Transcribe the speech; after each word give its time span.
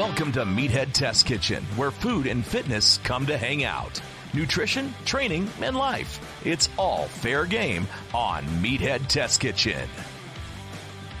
Welcome 0.00 0.32
to 0.32 0.46
Meathead 0.46 0.94
Test 0.94 1.26
Kitchen, 1.26 1.62
where 1.76 1.90
food 1.90 2.26
and 2.26 2.42
fitness 2.42 2.96
come 3.04 3.26
to 3.26 3.36
hang 3.36 3.64
out. 3.64 4.00
Nutrition, 4.32 4.94
training, 5.04 5.46
and 5.60 5.76
life. 5.76 6.18
It's 6.42 6.70
all 6.78 7.04
fair 7.04 7.44
game 7.44 7.86
on 8.14 8.42
Meathead 8.62 9.08
Test 9.08 9.40
Kitchen. 9.40 9.86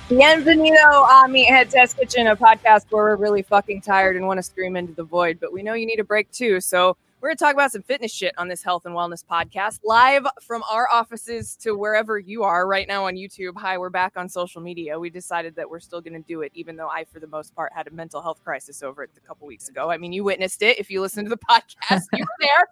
Bienvenido 0.08 1.04
a 1.04 1.28
Meathead 1.28 1.68
Test 1.68 1.98
Kitchen, 1.98 2.26
a 2.26 2.34
podcast 2.34 2.86
where 2.88 3.04
we're 3.04 3.16
really 3.16 3.42
fucking 3.42 3.82
tired 3.82 4.16
and 4.16 4.26
want 4.26 4.38
to 4.38 4.42
scream 4.42 4.76
into 4.76 4.94
the 4.94 5.04
void, 5.04 5.36
but 5.38 5.52
we 5.52 5.62
know 5.62 5.74
you 5.74 5.84
need 5.84 6.00
a 6.00 6.04
break 6.04 6.30
too. 6.30 6.58
So 6.62 6.96
we're 7.20 7.28
going 7.28 7.36
to 7.36 7.44
talk 7.44 7.52
about 7.54 7.70
some 7.70 7.82
fitness 7.82 8.12
shit 8.12 8.32
on 8.38 8.48
this 8.48 8.62
health 8.62 8.86
and 8.86 8.94
wellness 8.94 9.22
podcast, 9.24 9.80
live 9.84 10.26
from 10.40 10.62
our 10.70 10.88
offices 10.90 11.54
to 11.56 11.76
wherever 11.76 12.18
you 12.18 12.44
are 12.44 12.66
right 12.66 12.88
now 12.88 13.04
on 13.06 13.14
YouTube. 13.14 13.52
Hi, 13.58 13.76
we're 13.76 13.90
back 13.90 14.14
on 14.16 14.26
social 14.26 14.62
media. 14.62 14.98
We 14.98 15.10
decided 15.10 15.54
that 15.56 15.68
we're 15.68 15.80
still 15.80 16.00
going 16.00 16.14
to 16.14 16.26
do 16.26 16.40
it, 16.40 16.50
even 16.54 16.76
though 16.76 16.88
I, 16.88 17.04
for 17.04 17.20
the 17.20 17.26
most 17.26 17.54
part, 17.54 17.72
had 17.74 17.86
a 17.88 17.90
mental 17.90 18.22
health 18.22 18.42
crisis 18.42 18.82
over 18.82 19.02
it 19.02 19.10
a 19.18 19.20
couple 19.20 19.46
weeks 19.46 19.68
ago. 19.68 19.90
I 19.90 19.98
mean, 19.98 20.14
you 20.14 20.24
witnessed 20.24 20.62
it 20.62 20.78
if 20.78 20.90
you 20.90 21.02
listened 21.02 21.26
to 21.26 21.30
the 21.30 21.36
podcast. 21.50 22.04
you 22.14 22.24
were 22.24 22.38
there. 22.40 22.66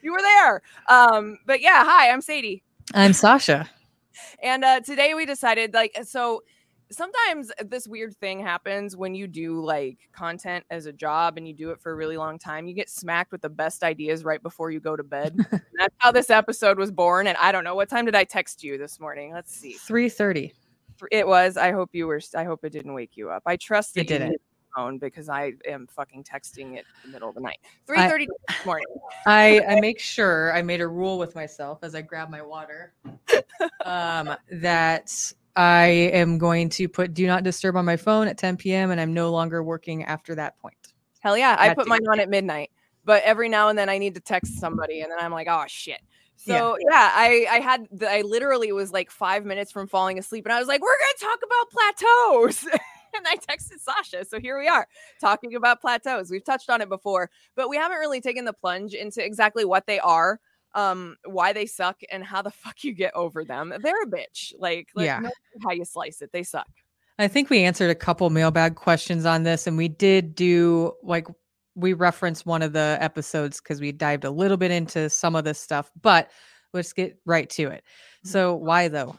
You 0.00 0.12
were 0.12 0.22
there. 0.22 0.62
Um, 0.88 1.38
but 1.44 1.60
yeah, 1.60 1.84
hi, 1.84 2.10
I'm 2.10 2.20
Sadie. 2.20 2.62
I'm 2.94 3.10
Sausha. 3.10 3.68
And 4.40 4.64
uh, 4.64 4.80
today 4.80 5.14
we 5.14 5.26
decided, 5.26 5.74
like, 5.74 5.96
so 6.04 6.44
sometimes 6.90 7.50
this 7.64 7.86
weird 7.86 8.16
thing 8.16 8.40
happens 8.40 8.96
when 8.96 9.14
you 9.14 9.26
do 9.26 9.64
like 9.64 9.98
content 10.12 10.64
as 10.70 10.86
a 10.86 10.92
job 10.92 11.36
and 11.36 11.46
you 11.46 11.54
do 11.54 11.70
it 11.70 11.80
for 11.80 11.92
a 11.92 11.94
really 11.94 12.16
long 12.16 12.38
time. 12.38 12.66
You 12.66 12.74
get 12.74 12.88
smacked 12.88 13.32
with 13.32 13.42
the 13.42 13.48
best 13.48 13.82
ideas 13.82 14.24
right 14.24 14.42
before 14.42 14.70
you 14.70 14.80
go 14.80 14.96
to 14.96 15.02
bed. 15.02 15.36
that's 15.78 15.94
how 15.98 16.10
this 16.10 16.30
episode 16.30 16.78
was 16.78 16.90
born. 16.90 17.26
And 17.26 17.36
I 17.38 17.52
don't 17.52 17.64
know 17.64 17.74
what 17.74 17.88
time 17.88 18.04
did 18.04 18.14
I 18.14 18.24
text 18.24 18.62
you 18.62 18.78
this 18.78 18.98
morning? 19.00 19.32
Let's 19.32 19.54
see. 19.54 19.72
Three 19.72 20.08
thirty. 20.08 20.54
It 21.12 21.26
was. 21.26 21.56
I 21.56 21.72
hope 21.72 21.90
you 21.92 22.06
were. 22.06 22.20
I 22.34 22.44
hope 22.44 22.64
it 22.64 22.70
didn't 22.70 22.94
wake 22.94 23.16
you 23.16 23.30
up. 23.30 23.42
I 23.46 23.56
trust 23.56 23.96
it 23.96 24.08
didn't. 24.08 24.40
Phone 24.76 24.98
because 24.98 25.30
I 25.30 25.54
am 25.66 25.86
fucking 25.86 26.24
texting 26.24 26.76
it 26.76 26.84
in 27.02 27.06
the 27.06 27.08
middle 27.08 27.30
of 27.30 27.34
the 27.34 27.40
night. 27.40 27.58
Three 27.86 27.98
thirty 27.98 28.26
this 28.48 28.66
morning. 28.66 28.86
I 29.26 29.62
I 29.66 29.80
make 29.80 29.98
sure 29.98 30.54
I 30.54 30.62
made 30.62 30.80
a 30.80 30.88
rule 30.88 31.18
with 31.18 31.34
myself 31.34 31.78
as 31.82 31.94
I 31.94 32.02
grab 32.02 32.28
my 32.28 32.42
water. 32.42 32.92
um, 33.84 34.34
that 34.50 35.32
I 35.58 35.86
am 35.86 36.38
going 36.38 36.68
to 36.68 36.88
put 36.88 37.14
do 37.14 37.26
not 37.26 37.42
disturb 37.42 37.74
on 37.74 37.84
my 37.84 37.96
phone 37.96 38.28
at 38.28 38.38
10 38.38 38.58
p.m. 38.58 38.92
and 38.92 39.00
I'm 39.00 39.12
no 39.12 39.32
longer 39.32 39.60
working 39.60 40.04
after 40.04 40.36
that 40.36 40.56
point. 40.60 40.76
Hell 41.18 41.36
yeah. 41.36 41.56
I 41.58 41.74
put 41.74 41.88
mine 41.88 42.06
on 42.08 42.20
at 42.20 42.30
midnight, 42.30 42.70
but 43.04 43.24
every 43.24 43.48
now 43.48 43.68
and 43.68 43.76
then 43.76 43.88
I 43.88 43.98
need 43.98 44.14
to 44.14 44.20
text 44.20 44.60
somebody 44.60 45.00
and 45.00 45.10
then 45.10 45.18
I'm 45.18 45.32
like, 45.32 45.48
oh 45.50 45.64
shit. 45.66 46.00
So 46.36 46.78
yeah, 46.78 46.86
yeah 46.92 47.12
I, 47.12 47.46
I 47.50 47.58
had 47.58 47.88
the, 47.90 48.08
I 48.08 48.20
literally 48.20 48.70
was 48.70 48.92
like 48.92 49.10
five 49.10 49.44
minutes 49.44 49.72
from 49.72 49.88
falling 49.88 50.16
asleep 50.16 50.46
and 50.46 50.52
I 50.52 50.60
was 50.60 50.68
like, 50.68 50.80
we're 50.80 50.96
gonna 50.96 51.32
talk 51.32 51.40
about 51.44 51.70
plateaus. 51.72 52.64
and 53.16 53.26
I 53.26 53.34
texted 53.34 53.84
Sausha. 53.84 54.28
So 54.28 54.38
here 54.38 54.60
we 54.60 54.68
are 54.68 54.86
talking 55.20 55.56
about 55.56 55.80
plateaus. 55.80 56.30
We've 56.30 56.44
touched 56.44 56.70
on 56.70 56.80
it 56.82 56.88
before, 56.88 57.30
but 57.56 57.68
we 57.68 57.76
haven't 57.76 57.98
really 57.98 58.20
taken 58.20 58.44
the 58.44 58.52
plunge 58.52 58.94
into 58.94 59.24
exactly 59.24 59.64
what 59.64 59.88
they 59.88 59.98
are 59.98 60.38
um 60.74 61.16
why 61.24 61.52
they 61.52 61.66
suck 61.66 62.00
and 62.10 62.24
how 62.24 62.42
the 62.42 62.50
fuck 62.62 62.84
you 62.84 62.94
get 62.94 63.14
over 63.14 63.44
them. 63.44 63.72
They're 63.80 64.02
a 64.02 64.06
bitch 64.06 64.52
like, 64.58 64.88
like 64.94 65.06
yeah. 65.06 65.20
no 65.20 65.30
how 65.64 65.72
you 65.72 65.84
slice 65.84 66.22
it 66.22 66.30
they 66.32 66.42
suck. 66.42 66.68
I 67.20 67.26
think 67.26 67.50
we 67.50 67.64
answered 67.64 67.90
a 67.90 67.96
couple 67.96 68.30
mailbag 68.30 68.76
questions 68.76 69.26
on 69.26 69.42
this 69.42 69.66
and 69.66 69.76
we 69.76 69.88
did 69.88 70.34
do 70.34 70.92
like 71.02 71.26
we 71.74 71.92
referenced 71.92 72.46
one 72.46 72.62
of 72.62 72.72
the 72.72 72.96
episodes 73.00 73.60
because 73.60 73.80
we 73.80 73.92
dived 73.92 74.24
a 74.24 74.30
little 74.30 74.56
bit 74.56 74.70
into 74.70 75.08
some 75.10 75.34
of 75.34 75.44
this 75.44 75.60
stuff 75.60 75.90
but 76.00 76.30
let's 76.72 76.92
get 76.92 77.18
right 77.24 77.48
to 77.50 77.68
it 77.68 77.84
so 78.24 78.54
why 78.54 78.88
though 78.88 79.16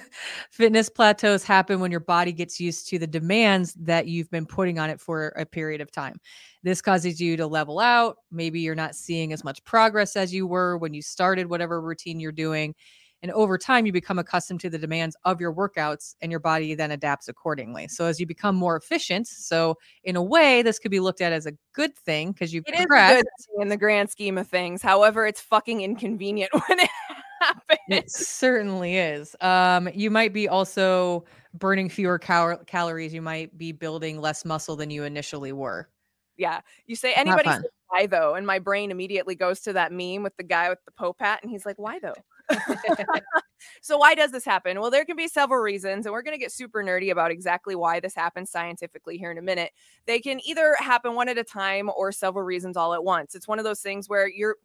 fitness 0.50 0.88
plateaus 0.88 1.42
happen 1.42 1.80
when 1.80 1.90
your 1.90 2.00
body 2.00 2.32
gets 2.32 2.60
used 2.60 2.86
to 2.88 2.98
the 2.98 3.06
demands 3.06 3.74
that 3.74 4.06
you've 4.06 4.30
been 4.30 4.46
putting 4.46 4.78
on 4.78 4.90
it 4.90 5.00
for 5.00 5.28
a 5.36 5.46
period 5.46 5.80
of 5.80 5.90
time 5.90 6.14
this 6.62 6.80
causes 6.80 7.20
you 7.20 7.36
to 7.36 7.46
level 7.46 7.80
out. 7.80 8.18
Maybe 8.30 8.60
you're 8.60 8.76
not 8.76 8.94
seeing 8.94 9.32
as 9.32 9.42
much 9.42 9.64
progress 9.64 10.14
as 10.14 10.32
you 10.32 10.46
were 10.46 10.78
when 10.78 10.94
you 10.94 11.02
started 11.02 11.50
whatever 11.50 11.80
routine 11.80 12.20
you're 12.20 12.30
doing. 12.30 12.74
And 13.22 13.30
over 13.32 13.56
time, 13.56 13.86
you 13.86 13.92
become 13.92 14.18
accustomed 14.18 14.60
to 14.60 14.70
the 14.70 14.78
demands 14.78 15.16
of 15.24 15.40
your 15.40 15.54
workouts 15.54 16.14
and 16.20 16.30
your 16.30 16.40
body 16.40 16.74
then 16.74 16.90
adapts 16.90 17.28
accordingly. 17.28 17.88
So 17.88 18.06
as 18.06 18.18
you 18.18 18.26
become 18.26 18.56
more 18.56 18.76
efficient, 18.76 19.28
so 19.28 19.76
in 20.04 20.16
a 20.16 20.22
way, 20.22 20.62
this 20.62 20.78
could 20.78 20.90
be 20.90 21.00
looked 21.00 21.20
at 21.20 21.32
as 21.32 21.46
a 21.46 21.52
good 21.72 21.96
thing 21.96 22.32
because 22.32 22.52
you 22.52 22.62
progress 22.62 23.22
in 23.58 23.68
the 23.68 23.76
grand 23.76 24.10
scheme 24.10 24.38
of 24.38 24.48
things. 24.48 24.82
However, 24.82 25.26
it's 25.26 25.40
fucking 25.40 25.80
inconvenient 25.80 26.52
when 26.68 26.80
it 26.80 26.90
happens. 27.40 27.78
It 27.88 28.10
certainly 28.10 28.96
is. 28.96 29.36
Um, 29.40 29.88
you 29.94 30.10
might 30.10 30.32
be 30.32 30.48
also 30.48 31.24
burning 31.54 31.88
fewer 31.88 32.18
cal- 32.18 32.58
calories. 32.66 33.14
You 33.14 33.22
might 33.22 33.56
be 33.56 33.72
building 33.72 34.20
less 34.20 34.44
muscle 34.44 34.76
than 34.76 34.90
you 34.90 35.04
initially 35.04 35.52
were 35.52 35.88
yeah. 36.36 36.60
You 36.86 36.96
say 36.96 37.14
anybody 37.14 37.50
why 37.88 38.06
though, 38.06 38.34
and 38.34 38.46
my 38.46 38.58
brain 38.58 38.90
immediately 38.90 39.34
goes 39.34 39.60
to 39.60 39.72
that 39.74 39.92
meme 39.92 40.22
with 40.22 40.36
the 40.36 40.42
guy 40.42 40.68
with 40.68 40.84
the 40.84 40.92
Pope 40.92 41.18
hat, 41.20 41.40
and 41.42 41.50
he's 41.50 41.66
like, 41.66 41.78
why 41.78 41.98
though? 41.98 42.14
so 43.80 43.98
why 43.98 44.14
does 44.14 44.30
this 44.30 44.44
happen? 44.44 44.80
Well, 44.80 44.90
there 44.90 45.04
can 45.04 45.16
be 45.16 45.28
several 45.28 45.60
reasons, 45.60 46.06
and 46.06 46.12
we're 46.12 46.22
going 46.22 46.36
to 46.36 46.40
get 46.40 46.52
super 46.52 46.82
nerdy 46.82 47.10
about 47.10 47.30
exactly 47.30 47.74
why 47.74 48.00
this 48.00 48.14
happens 48.14 48.50
scientifically 48.50 49.18
here 49.18 49.30
in 49.30 49.38
a 49.38 49.42
minute. 49.42 49.72
They 50.06 50.20
can 50.20 50.40
either 50.46 50.74
happen 50.78 51.14
one 51.14 51.28
at 51.28 51.38
a 51.38 51.44
time 51.44 51.90
or 51.96 52.12
several 52.12 52.44
reasons 52.44 52.76
all 52.76 52.94
at 52.94 53.04
once. 53.04 53.34
It's 53.34 53.48
one 53.48 53.58
of 53.58 53.64
those 53.64 53.80
things 53.80 54.08
where 54.08 54.28
you're 54.28 54.56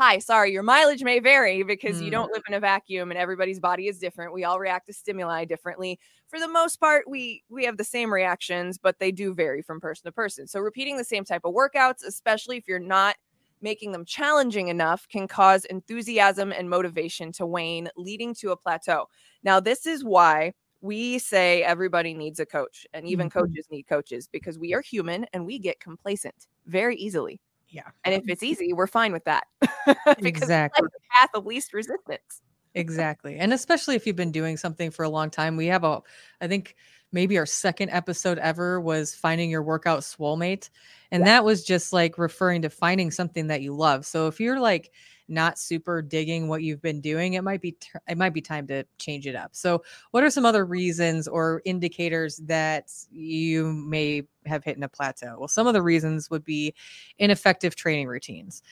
hi, 0.00 0.18
sorry, 0.18 0.50
your 0.50 0.62
mileage 0.62 1.04
may 1.04 1.18
vary 1.18 1.62
because 1.62 2.00
mm. 2.00 2.06
you 2.06 2.10
don't 2.10 2.32
live 2.32 2.42
in 2.48 2.54
a 2.54 2.60
vacuum 2.60 3.10
and 3.10 3.18
everybody's 3.18 3.60
body 3.60 3.86
is 3.86 3.98
different. 3.98 4.32
We 4.32 4.44
all 4.44 4.58
react 4.58 4.86
to 4.86 4.94
stimuli 4.94 5.44
differently. 5.44 5.98
For 6.28 6.40
the 6.40 6.48
most 6.48 6.80
part, 6.80 7.04
we 7.06 7.42
we 7.50 7.66
have 7.66 7.76
the 7.76 7.84
same 7.84 8.10
reactions, 8.10 8.78
but 8.78 8.98
they 8.98 9.12
do 9.12 9.34
vary 9.34 9.60
from 9.60 9.78
person 9.78 10.04
to 10.06 10.12
person. 10.12 10.46
So 10.46 10.60
repeating 10.60 10.96
the 10.96 11.04
same 11.04 11.24
type 11.24 11.42
of 11.44 11.52
workouts, 11.52 12.02
especially 12.02 12.56
if 12.56 12.66
you're 12.66 12.78
not 12.78 13.16
making 13.62 13.92
them 13.92 14.04
challenging 14.04 14.68
enough 14.68 15.06
can 15.08 15.28
cause 15.28 15.64
enthusiasm 15.66 16.52
and 16.52 16.68
motivation 16.68 17.32
to 17.32 17.46
wane, 17.46 17.88
leading 17.96 18.34
to 18.34 18.52
a 18.52 18.56
plateau. 18.56 19.06
Now, 19.42 19.60
this 19.60 19.86
is 19.86 20.04
why 20.04 20.52
we 20.80 21.18
say 21.18 21.62
everybody 21.62 22.14
needs 22.14 22.40
a 22.40 22.46
coach 22.46 22.86
and 22.94 23.06
even 23.06 23.28
mm-hmm. 23.28 23.38
coaches 23.38 23.66
need 23.70 23.84
coaches 23.84 24.28
because 24.30 24.58
we 24.58 24.72
are 24.74 24.80
human 24.80 25.26
and 25.32 25.44
we 25.44 25.58
get 25.58 25.80
complacent 25.80 26.46
very 26.66 26.96
easily. 26.96 27.40
Yeah. 27.68 27.88
And 28.04 28.14
if 28.14 28.28
it's 28.28 28.42
easy, 28.42 28.72
we're 28.72 28.86
fine 28.86 29.12
with 29.12 29.24
that. 29.24 29.44
exactly. 30.18 30.82
Like 30.82 30.92
the 30.92 31.00
path 31.10 31.30
of 31.34 31.46
least 31.46 31.72
resistance. 31.72 32.42
Exactly. 32.74 33.36
And 33.36 33.52
especially 33.52 33.96
if 33.96 34.06
you've 34.06 34.16
been 34.16 34.32
doing 34.32 34.56
something 34.56 34.90
for 34.90 35.04
a 35.04 35.08
long 35.08 35.30
time. 35.30 35.56
We 35.56 35.66
have 35.66 35.84
a, 35.84 36.02
I 36.40 36.46
think 36.46 36.76
maybe 37.12 37.38
our 37.38 37.46
second 37.46 37.90
episode 37.90 38.38
ever 38.38 38.80
was 38.80 39.14
finding 39.14 39.50
your 39.50 39.62
workout 39.62 40.00
soulmate. 40.00 40.70
And 41.10 41.22
yeah. 41.22 41.26
that 41.26 41.44
was 41.44 41.64
just 41.64 41.92
like 41.92 42.18
referring 42.18 42.62
to 42.62 42.70
finding 42.70 43.10
something 43.10 43.48
that 43.48 43.62
you 43.62 43.74
love. 43.74 44.06
So 44.06 44.28
if 44.28 44.40
you're 44.40 44.60
like, 44.60 44.92
not 45.30 45.58
super 45.58 46.02
digging 46.02 46.48
what 46.48 46.62
you've 46.62 46.82
been 46.82 47.00
doing, 47.00 47.34
it 47.34 47.42
might 47.42 47.60
be 47.60 47.72
t- 47.72 47.88
it 48.08 48.18
might 48.18 48.34
be 48.34 48.40
time 48.40 48.66
to 48.68 48.84
change 48.98 49.26
it 49.26 49.34
up. 49.34 49.54
So, 49.54 49.82
what 50.10 50.22
are 50.22 50.30
some 50.30 50.44
other 50.44 50.64
reasons 50.64 51.28
or 51.28 51.62
indicators 51.64 52.38
that 52.38 52.90
you 53.10 53.72
may 53.72 54.22
have 54.46 54.64
hit 54.64 54.76
in 54.76 54.82
a 54.82 54.88
plateau? 54.88 55.36
Well, 55.38 55.48
some 55.48 55.66
of 55.66 55.74
the 55.74 55.82
reasons 55.82 56.30
would 56.30 56.44
be 56.44 56.74
ineffective 57.18 57.76
training 57.76 58.08
routines. 58.08 58.62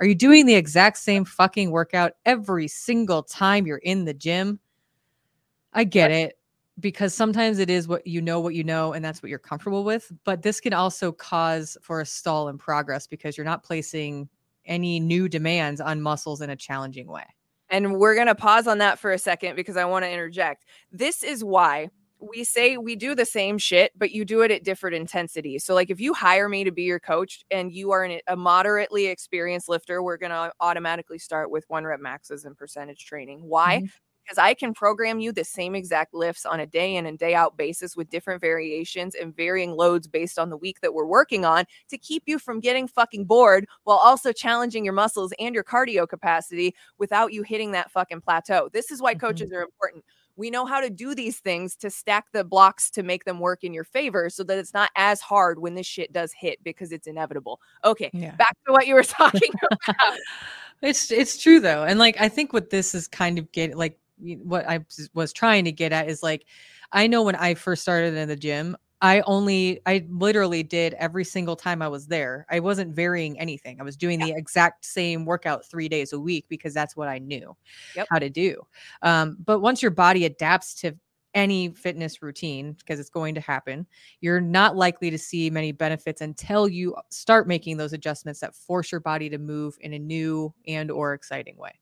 Are 0.00 0.06
you 0.06 0.14
doing 0.14 0.46
the 0.46 0.54
exact 0.54 0.98
same 0.98 1.24
fucking 1.24 1.70
workout 1.70 2.12
every 2.24 2.68
single 2.68 3.22
time 3.22 3.66
you're 3.66 3.78
in 3.78 4.04
the 4.04 4.14
gym? 4.14 4.60
I 5.72 5.84
get 5.84 6.10
it 6.10 6.38
because 6.80 7.14
sometimes 7.14 7.58
it 7.58 7.70
is 7.70 7.88
what 7.88 8.06
you 8.06 8.20
know 8.20 8.40
what 8.40 8.54
you 8.54 8.64
know 8.64 8.92
and 8.92 9.04
that's 9.04 9.22
what 9.22 9.30
you're 9.30 9.38
comfortable 9.38 9.84
with 9.84 10.12
but 10.24 10.42
this 10.42 10.60
can 10.60 10.72
also 10.72 11.10
cause 11.10 11.76
for 11.82 12.00
a 12.00 12.06
stall 12.06 12.48
in 12.48 12.58
progress 12.58 13.06
because 13.06 13.36
you're 13.36 13.44
not 13.44 13.64
placing 13.64 14.28
any 14.68 15.00
new 15.00 15.28
demands 15.28 15.80
on 15.80 16.00
muscles 16.00 16.40
in 16.40 16.50
a 16.50 16.56
challenging 16.56 17.08
way. 17.08 17.24
And 17.70 17.96
we're 17.96 18.14
going 18.14 18.28
to 18.28 18.34
pause 18.34 18.66
on 18.66 18.78
that 18.78 18.98
for 18.98 19.12
a 19.12 19.18
second 19.18 19.56
because 19.56 19.76
I 19.76 19.84
want 19.84 20.04
to 20.04 20.10
interject. 20.10 20.64
This 20.92 21.22
is 21.22 21.44
why 21.44 21.90
we 22.20 22.42
say 22.44 22.76
we 22.76 22.96
do 22.96 23.14
the 23.14 23.26
same 23.26 23.58
shit, 23.58 23.92
but 23.96 24.10
you 24.10 24.24
do 24.24 24.40
it 24.40 24.50
at 24.50 24.64
different 24.64 24.96
intensities. 24.96 25.64
So, 25.64 25.74
like, 25.74 25.90
if 25.90 26.00
you 26.00 26.14
hire 26.14 26.48
me 26.48 26.64
to 26.64 26.72
be 26.72 26.82
your 26.82 26.98
coach 26.98 27.44
and 27.50 27.72
you 27.72 27.90
are 27.92 28.04
an, 28.04 28.20
a 28.26 28.36
moderately 28.36 29.06
experienced 29.06 29.68
lifter, 29.68 30.02
we're 30.02 30.16
going 30.16 30.30
to 30.30 30.52
automatically 30.60 31.18
start 31.18 31.50
with 31.50 31.64
one 31.68 31.84
rep 31.84 32.00
maxes 32.00 32.44
and 32.44 32.56
percentage 32.56 33.04
training. 33.04 33.40
Why? 33.42 33.78
Mm-hmm 33.78 33.86
because 34.28 34.38
I 34.38 34.52
can 34.52 34.74
program 34.74 35.20
you 35.20 35.32
the 35.32 35.44
same 35.44 35.74
exact 35.74 36.12
lifts 36.12 36.44
on 36.44 36.60
a 36.60 36.66
day 36.66 36.96
in 36.96 37.06
and 37.06 37.18
day 37.18 37.34
out 37.34 37.56
basis 37.56 37.96
with 37.96 38.10
different 38.10 38.42
variations 38.42 39.14
and 39.14 39.34
varying 39.34 39.72
loads 39.72 40.06
based 40.06 40.38
on 40.38 40.50
the 40.50 40.56
week 40.56 40.82
that 40.82 40.92
we're 40.92 41.06
working 41.06 41.46
on 41.46 41.64
to 41.88 41.96
keep 41.96 42.24
you 42.26 42.38
from 42.38 42.60
getting 42.60 42.86
fucking 42.86 43.24
bored 43.24 43.66
while 43.84 43.96
also 43.96 44.30
challenging 44.30 44.84
your 44.84 44.92
muscles 44.92 45.32
and 45.38 45.54
your 45.54 45.64
cardio 45.64 46.06
capacity 46.06 46.74
without 46.98 47.32
you 47.32 47.42
hitting 47.42 47.72
that 47.72 47.90
fucking 47.90 48.20
plateau. 48.20 48.68
This 48.70 48.90
is 48.90 49.00
why 49.00 49.14
mm-hmm. 49.14 49.26
coaches 49.26 49.50
are 49.50 49.62
important. 49.62 50.04
We 50.36 50.50
know 50.50 50.66
how 50.66 50.80
to 50.80 50.90
do 50.90 51.14
these 51.14 51.40
things 51.40 51.74
to 51.76 51.90
stack 51.90 52.26
the 52.32 52.44
blocks 52.44 52.90
to 52.90 53.02
make 53.02 53.24
them 53.24 53.40
work 53.40 53.64
in 53.64 53.72
your 53.72 53.82
favor 53.82 54.28
so 54.30 54.44
that 54.44 54.58
it's 54.58 54.74
not 54.74 54.90
as 54.94 55.20
hard 55.20 55.58
when 55.58 55.74
this 55.74 55.86
shit 55.86 56.12
does 56.12 56.32
hit 56.32 56.62
because 56.62 56.92
it's 56.92 57.06
inevitable. 57.06 57.60
Okay, 57.84 58.10
yeah. 58.12 58.36
back 58.36 58.56
to 58.66 58.72
what 58.72 58.86
you 58.86 58.94
were 58.94 59.02
talking 59.02 59.50
about. 59.62 60.18
it's 60.82 61.10
it's 61.10 61.38
true 61.38 61.60
though. 61.60 61.82
And 61.82 61.98
like 61.98 62.20
I 62.20 62.28
think 62.28 62.52
what 62.52 62.70
this 62.70 62.94
is 62.94 63.08
kind 63.08 63.38
of 63.38 63.50
getting 63.50 63.76
like 63.76 63.98
what 64.20 64.68
I 64.68 64.84
was 65.14 65.32
trying 65.32 65.64
to 65.64 65.72
get 65.72 65.92
at 65.92 66.08
is 66.08 66.22
like, 66.22 66.46
I 66.92 67.06
know 67.06 67.22
when 67.22 67.36
I 67.36 67.54
first 67.54 67.82
started 67.82 68.14
in 68.14 68.28
the 68.28 68.36
gym, 68.36 68.76
I 69.00 69.20
only, 69.22 69.80
I 69.86 70.04
literally 70.10 70.62
did 70.64 70.94
every 70.94 71.24
single 71.24 71.54
time 71.54 71.82
I 71.82 71.88
was 71.88 72.08
there. 72.08 72.46
I 72.50 72.58
wasn't 72.58 72.96
varying 72.96 73.38
anything. 73.38 73.80
I 73.80 73.84
was 73.84 73.96
doing 73.96 74.18
yeah. 74.18 74.26
the 74.26 74.34
exact 74.36 74.84
same 74.84 75.24
workout 75.24 75.64
three 75.64 75.88
days 75.88 76.12
a 76.12 76.18
week 76.18 76.46
because 76.48 76.74
that's 76.74 76.96
what 76.96 77.08
I 77.08 77.18
knew 77.18 77.56
yep. 77.94 78.08
how 78.10 78.18
to 78.18 78.28
do. 78.28 78.60
Um, 79.02 79.36
but 79.44 79.60
once 79.60 79.82
your 79.82 79.92
body 79.92 80.24
adapts 80.24 80.74
to 80.80 80.96
any 81.34 81.68
fitness 81.68 82.22
routine, 82.22 82.72
because 82.72 82.98
it's 82.98 83.10
going 83.10 83.36
to 83.36 83.40
happen, 83.40 83.86
you're 84.20 84.40
not 84.40 84.76
likely 84.76 85.10
to 85.10 85.18
see 85.18 85.48
many 85.48 85.70
benefits 85.70 86.20
until 86.20 86.68
you 86.68 86.96
start 87.10 87.46
making 87.46 87.76
those 87.76 87.92
adjustments 87.92 88.40
that 88.40 88.54
force 88.54 88.90
your 88.90 89.00
body 89.00 89.28
to 89.28 89.38
move 89.38 89.76
in 89.80 89.92
a 89.92 89.98
new 89.98 90.52
and 90.66 90.90
or 90.90 91.14
exciting 91.14 91.56
way. 91.56 91.78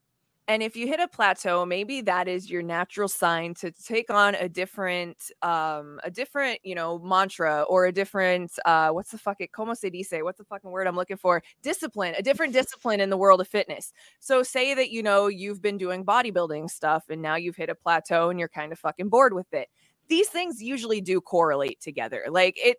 And 0.49 0.63
if 0.63 0.77
you 0.77 0.87
hit 0.87 1.01
a 1.01 1.09
plateau, 1.09 1.67
maybe 1.67 2.03
that 2.03 2.29
is 2.29 2.49
your 2.49 2.63
natural 2.63 3.09
sign 3.09 3.55
to 3.55 3.73
take 3.73 4.11
on 4.11 4.37
a 4.37 4.49
different, 4.49 5.33
um, 5.43 5.99
a 6.05 6.11
different, 6.11 6.61
you 6.63 6.77
know, 6.77 7.01
mantra 7.01 7.63
or 7.63 7.87
a 7.87 7.93
different, 7.93 8.53
uh, 8.65 8.91
what's 8.91 9.11
the 9.11 9.19
fucking, 9.19 9.49
como 9.53 9.75
se 9.75 9.91
dice? 9.91 10.23
What's 10.23 10.39
the 10.39 10.45
fucking 10.45 10.71
word 10.71 10.87
I'm 10.87 10.95
looking 10.95 11.17
for? 11.17 11.43
Discipline, 11.63 12.15
a 12.17 12.23
different 12.23 12.53
discipline 12.53 13.01
in 13.01 13.11
the 13.11 13.17
world 13.17 13.41
of 13.41 13.49
fitness. 13.49 13.93
So 14.21 14.45
say 14.45 14.73
that, 14.75 14.91
you 14.91 15.03
know, 15.03 15.27
you've 15.27 15.61
been 15.61 15.79
doing 15.79 16.05
bodybuilding 16.05 16.71
stuff 16.71 17.07
and 17.11 17.21
now 17.21 17.35
you've 17.35 17.57
hit 17.57 17.69
a 17.69 17.75
plateau 17.75 18.31
and 18.31 18.39
you're 18.39 18.49
kind 18.49 18.71
of 18.71 18.79
fucking 18.79 19.09
bored 19.09 19.33
with 19.33 19.53
it. 19.53 19.69
These 20.09 20.29
things 20.29 20.63
usually 20.63 21.01
do 21.01 21.21
correlate 21.21 21.81
together. 21.81 22.23
Like 22.31 22.55
it, 22.57 22.77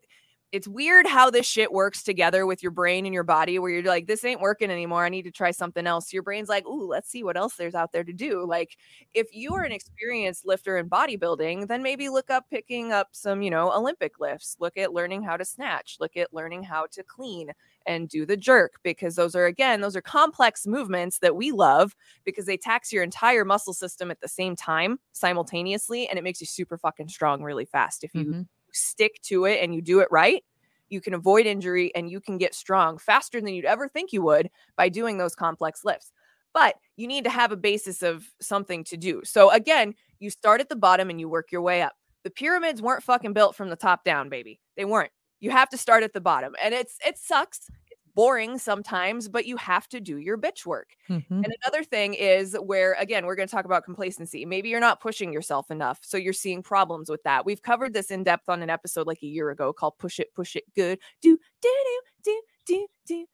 it's 0.52 0.68
weird 0.68 1.06
how 1.06 1.30
this 1.30 1.46
shit 1.46 1.72
works 1.72 2.04
together 2.04 2.46
with 2.46 2.64
your 2.64 2.72
brain 2.72 3.06
and 3.06 3.14
your 3.14 3.24
body 3.24 3.60
where 3.60 3.70
you're 3.70 3.84
like 3.84 4.08
this 4.08 4.24
ain't 4.24 4.40
working 4.40 4.72
anymore 4.72 5.04
i 5.04 5.10
need 5.10 5.24
to 5.24 5.32
try 5.32 5.52
something 5.52 5.86
else. 5.86 6.14
Your 6.14 6.24
brain's 6.24 6.50
like 6.50 6.66
ooh 6.66 6.88
let's 6.88 7.10
see 7.10 7.24
what 7.24 7.38
else 7.38 7.56
there's 7.56 7.76
out 7.76 7.92
there 7.92 8.04
to 8.04 8.14
do. 8.14 8.46
Like 8.46 8.78
if 9.14 9.28
you 9.34 9.54
are 9.54 9.64
an 9.64 9.72
experienced 9.72 10.46
lifter 10.46 10.78
in 10.78 10.90
bodybuilding 10.90 11.68
then 11.68 11.84
maybe 11.84 12.10
look 12.10 12.30
up 12.30 12.46
picking 12.50 12.92
up 12.92 13.10
some 13.12 13.42
you 13.42 13.50
know 13.50 13.72
olympic 13.72 14.20
lifts 14.20 14.56
look 14.60 14.78
at 14.78 14.94
learning 14.94 15.24
how 15.24 15.38
to 15.38 15.46
snatch 15.46 15.98
look 16.00 16.16
at 16.18 16.34
learning 16.34 16.64
how 16.64 16.86
to 16.92 17.04
clean 17.04 17.52
and 17.86 18.10
do 18.10 18.26
the 18.26 18.38
jerk 18.38 18.76
because 18.84 19.16
those 19.16 19.36
are 19.36 19.46
again 19.46 19.82
those 19.82 19.96
are 19.96 20.02
complex 20.02 20.66
movements 20.68 21.20
that 21.20 21.36
we 21.36 21.52
love 21.52 21.96
because 22.26 22.46
they 22.46 22.58
tax 22.58 22.92
your 22.92 23.04
entire 23.04 23.46
muscle 23.46 23.74
system 23.74 24.12
at 24.12 24.20
the 24.22 24.28
same 24.28 24.56
time 24.56 25.00
simultaneously 25.14 26.08
and 26.08 26.18
it 26.18 26.24
makes 26.24 26.42
you 26.42 26.48
super 26.48 26.78
fucking 26.78 27.08
strong 27.08 27.42
really 27.42 27.66
fast 27.66 28.04
if 28.04 28.14
you 28.14 28.26
mm-hmm 28.26 28.42
stick 28.74 29.22
to 29.24 29.46
it 29.46 29.62
and 29.62 29.74
you 29.74 29.82
do 29.82 30.00
it 30.00 30.08
right, 30.12 30.44
you 30.90 31.02
can 31.02 31.14
avoid 31.14 31.46
injury 31.46 31.94
and 31.96 32.10
you 32.10 32.22
can 32.22 32.38
get 32.38 32.54
strong 32.54 32.98
faster 32.98 33.42
than 33.42 33.54
you'd 33.54 33.66
ever 33.66 33.88
think 33.88 34.14
you 34.14 34.22
would 34.22 34.50
by 34.76 34.90
doing 34.90 35.18
those 35.18 35.36
complex 35.36 35.84
lifts. 35.84 36.12
But 36.54 36.76
you 36.96 37.08
need 37.08 37.24
to 37.26 37.30
have 37.30 37.52
a 37.52 37.58
basis 37.58 38.02
of 38.02 38.26
something 38.42 38.84
to 38.86 38.98
do. 38.98 39.22
So 39.24 39.52
again, 39.52 39.94
you 40.20 40.30
start 40.30 40.62
at 40.62 40.70
the 40.70 40.76
bottom 40.76 41.10
and 41.10 41.20
you 41.20 41.30
work 41.30 41.52
your 41.52 41.62
way 41.62 41.82
up. 41.82 41.94
The 42.24 42.30
pyramids 42.30 42.82
weren't 42.82 43.04
fucking 43.04 43.34
built 43.34 43.56
from 43.56 43.70
the 43.70 43.76
top 43.76 44.04
down, 44.04 44.30
baby. 44.30 44.60
They 44.76 44.86
weren't. 44.86 45.12
You 45.40 45.52
have 45.52 45.70
to 45.70 45.78
start 45.78 46.04
at 46.04 46.14
the 46.14 46.22
bottom. 46.22 46.56
And 46.62 46.74
it's 46.74 46.98
it 47.06 47.18
sucks 47.18 47.70
boring 48.18 48.58
sometimes, 48.58 49.30
but 49.30 49.46
you 49.46 49.56
have 49.58 49.88
to 49.88 50.02
do 50.02 50.18
your 50.18 50.40
bitch 50.40 50.66
work. 50.66 50.90
Mm-hmm. 51.08 51.44
And 51.44 51.56
another 51.64 51.84
thing 51.84 52.16
is 52.16 52.58
where, 52.60 52.94
again, 52.94 53.28
we're 53.28 53.36
going 53.36 53.48
to 53.48 53.56
talk 53.56 53.66
about 53.66 53.86
complacency. 53.86 54.44
Maybe 54.44 54.70
you're 54.70 54.80
not 54.80 55.00
pushing 55.00 55.32
yourself 55.32 55.70
enough. 55.70 56.00
So 56.02 56.18
you're 56.18 56.34
seeing 56.34 56.64
problems 56.64 57.12
with 57.12 57.22
that. 57.24 57.46
We've 57.46 57.62
covered 57.62 57.94
this 57.94 58.10
in 58.10 58.24
depth 58.24 58.50
on 58.50 58.64
an 58.64 58.72
episode 58.72 59.06
like 59.06 59.22
a 59.22 59.28
year 59.28 59.52
ago 59.52 59.72
called 59.72 60.00
Push 60.00 60.20
It, 60.20 60.34
Push 60.34 60.56
It 60.56 60.64
Good. 60.76 60.98
Do, 61.22 61.38
do, 61.62 61.70
do, 61.70 62.02
do, 62.26 62.42
do, 62.66 62.88
do. 63.06 63.26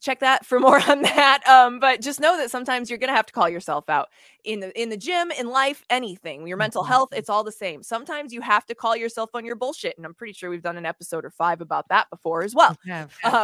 Check 0.00 0.20
that 0.20 0.46
for 0.46 0.58
more 0.60 0.80
on 0.88 1.02
that. 1.02 1.46
Um, 1.46 1.80
but 1.80 2.00
just 2.00 2.20
know 2.20 2.36
that 2.36 2.50
sometimes 2.50 2.88
you're 2.88 2.98
gonna 2.98 3.14
have 3.14 3.26
to 3.26 3.32
call 3.32 3.48
yourself 3.48 3.88
out 3.88 4.08
in 4.44 4.60
the 4.60 4.80
in 4.80 4.88
the 4.88 4.96
gym, 4.96 5.30
in 5.30 5.48
life, 5.48 5.84
anything. 5.90 6.46
Your 6.46 6.56
mental 6.56 6.82
mm-hmm. 6.82 6.92
health, 6.92 7.10
it's 7.12 7.28
all 7.28 7.44
the 7.44 7.52
same. 7.52 7.82
Sometimes 7.82 8.32
you 8.32 8.40
have 8.40 8.64
to 8.66 8.74
call 8.74 8.96
yourself 8.96 9.30
on 9.34 9.44
your 9.44 9.56
bullshit, 9.56 9.96
and 9.96 10.06
I'm 10.06 10.14
pretty 10.14 10.32
sure 10.32 10.50
we've 10.50 10.62
done 10.62 10.76
an 10.76 10.86
episode 10.86 11.24
or 11.24 11.30
five 11.30 11.60
about 11.60 11.88
that 11.88 12.08
before 12.10 12.42
as 12.42 12.54
well. 12.54 12.76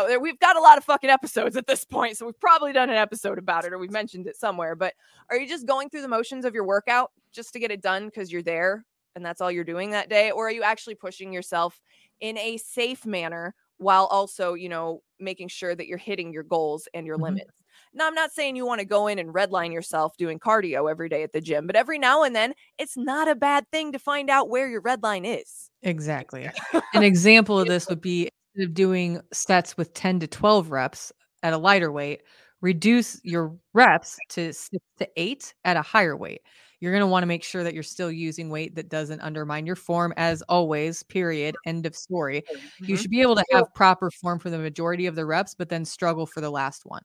We 0.09 0.15
uh, 0.15 0.19
we've 0.21 0.39
got 0.41 0.57
a 0.57 0.61
lot 0.61 0.79
of 0.79 0.85
fucking 0.85 1.11
episodes 1.11 1.57
at 1.57 1.67
this 1.67 1.85
point, 1.85 2.17
so 2.17 2.27
we've 2.27 2.41
probably 2.41 2.73
done 2.73 2.91
an 2.91 2.97
episode 2.97 3.39
about 3.39 3.65
it 3.65 3.73
or 3.73 3.79
we've 3.79 3.91
mentioned 3.91 4.27
it 4.27 4.37
somewhere. 4.37 4.75
But 4.75 4.95
are 5.31 5.37
you 5.37 5.47
just 5.49 5.67
going 5.67 5.91
through 5.91 6.03
the 6.03 6.09
motions 6.09 6.45
of 6.45 6.55
your 6.55 6.65
workout 6.65 7.11
just 7.33 7.53
to 7.53 7.59
get 7.59 7.71
it 7.71 7.83
done 7.83 8.07
because 8.07 8.33
you're 8.33 8.43
there 8.43 8.85
and 9.17 9.25
that's 9.25 9.41
all 9.41 9.51
you're 9.51 9.65
doing 9.65 9.91
that 9.91 10.09
day, 10.09 10.31
or 10.31 10.49
are 10.49 10.53
you 10.53 10.63
actually 10.63 10.95
pushing 10.95 11.33
yourself 11.33 11.81
in 12.21 12.37
a 12.39 12.57
safe 12.57 13.07
manner? 13.07 13.55
While 13.79 14.07
also, 14.07 14.55
you 14.55 14.69
know, 14.69 15.03
making 15.19 15.49
sure 15.49 15.75
that 15.75 15.87
you're 15.87 15.99
hitting 15.99 16.33
your 16.33 16.43
goals 16.43 16.89
and 16.95 17.07
your 17.07 17.17
mm-hmm. 17.17 17.37
limits. 17.37 17.53
Now, 17.93 18.09
I'm 18.09 18.15
not 18.15 18.33
saying 18.33 18.57
you 18.57 18.67
want 18.67 18.81
to 18.81 18.85
go 18.85 19.07
in 19.07 19.19
and 19.19 19.33
redline 19.33 19.73
yourself 19.73 20.17
doing 20.17 20.41
cardio 20.41 20.91
every 20.91 21.09
day 21.09 21.23
at 21.23 21.33
the 21.33 21.41
gym, 21.41 21.67
but 21.67 21.77
every 21.77 21.99
now 21.99 22.25
and 22.25 22.35
then 22.35 22.55
it's 22.77 22.97
not 22.97 23.29
a 23.29 23.37
bad 23.37 23.71
thing 23.71 23.93
to 23.93 23.99
find 23.99 24.31
out 24.31 24.49
where 24.49 24.69
your 24.69 24.81
red 24.81 25.03
line 25.03 25.25
is. 25.25 25.71
Exactly. 25.83 26.51
An 26.93 27.03
example 27.03 27.59
of 27.61 27.69
this 27.69 27.89
would 27.89 28.01
be 28.01 28.31
instead 28.55 28.69
of 28.69 28.75
doing 28.75 29.21
sets 29.33 29.77
with 29.77 29.95
10 29.95 30.21
to 30.21 30.27
12 30.27 30.71
reps 30.71 31.13
at 31.45 31.53
a 31.53 31.59
lighter 31.59 31.93
weight, 31.93 32.23
reduce 32.65 33.21
your 33.25 33.55
reps 33.75 34.17
to 34.31 34.51
six 34.55 34.83
to 34.97 35.07
eight 35.17 35.55
at 35.67 35.77
a 35.77 35.83
higher 35.83 36.17
weight 36.17 36.41
you're 36.81 36.93
going 36.93 37.03
to 37.03 37.07
want 37.07 37.23
to 37.23 37.27
make 37.27 37.45
sure 37.45 37.63
that 37.63 37.75
you're 37.75 37.83
still 37.83 38.11
using 38.11 38.49
weight 38.49 38.75
that 38.75 38.89
doesn't 38.89 39.21
undermine 39.21 39.67
your 39.67 39.77
form 39.77 40.15
as 40.17 40.41
always 40.49 41.03
period 41.03 41.55
end 41.67 41.85
of 41.85 41.95
story 41.95 42.41
mm-hmm. 42.41 42.85
you 42.87 42.97
should 42.97 43.11
be 43.11 43.21
able 43.21 43.37
to 43.37 43.45
have 43.53 43.67
proper 43.75 44.11
form 44.11 44.39
for 44.39 44.49
the 44.49 44.57
majority 44.57 45.05
of 45.05 45.15
the 45.15 45.27
reps 45.27 45.55
but 45.55 45.69
then 45.69 45.85
struggle 45.85 46.25
for 46.25 46.41
the 46.41 46.49
last 46.49 46.87
one 46.87 47.03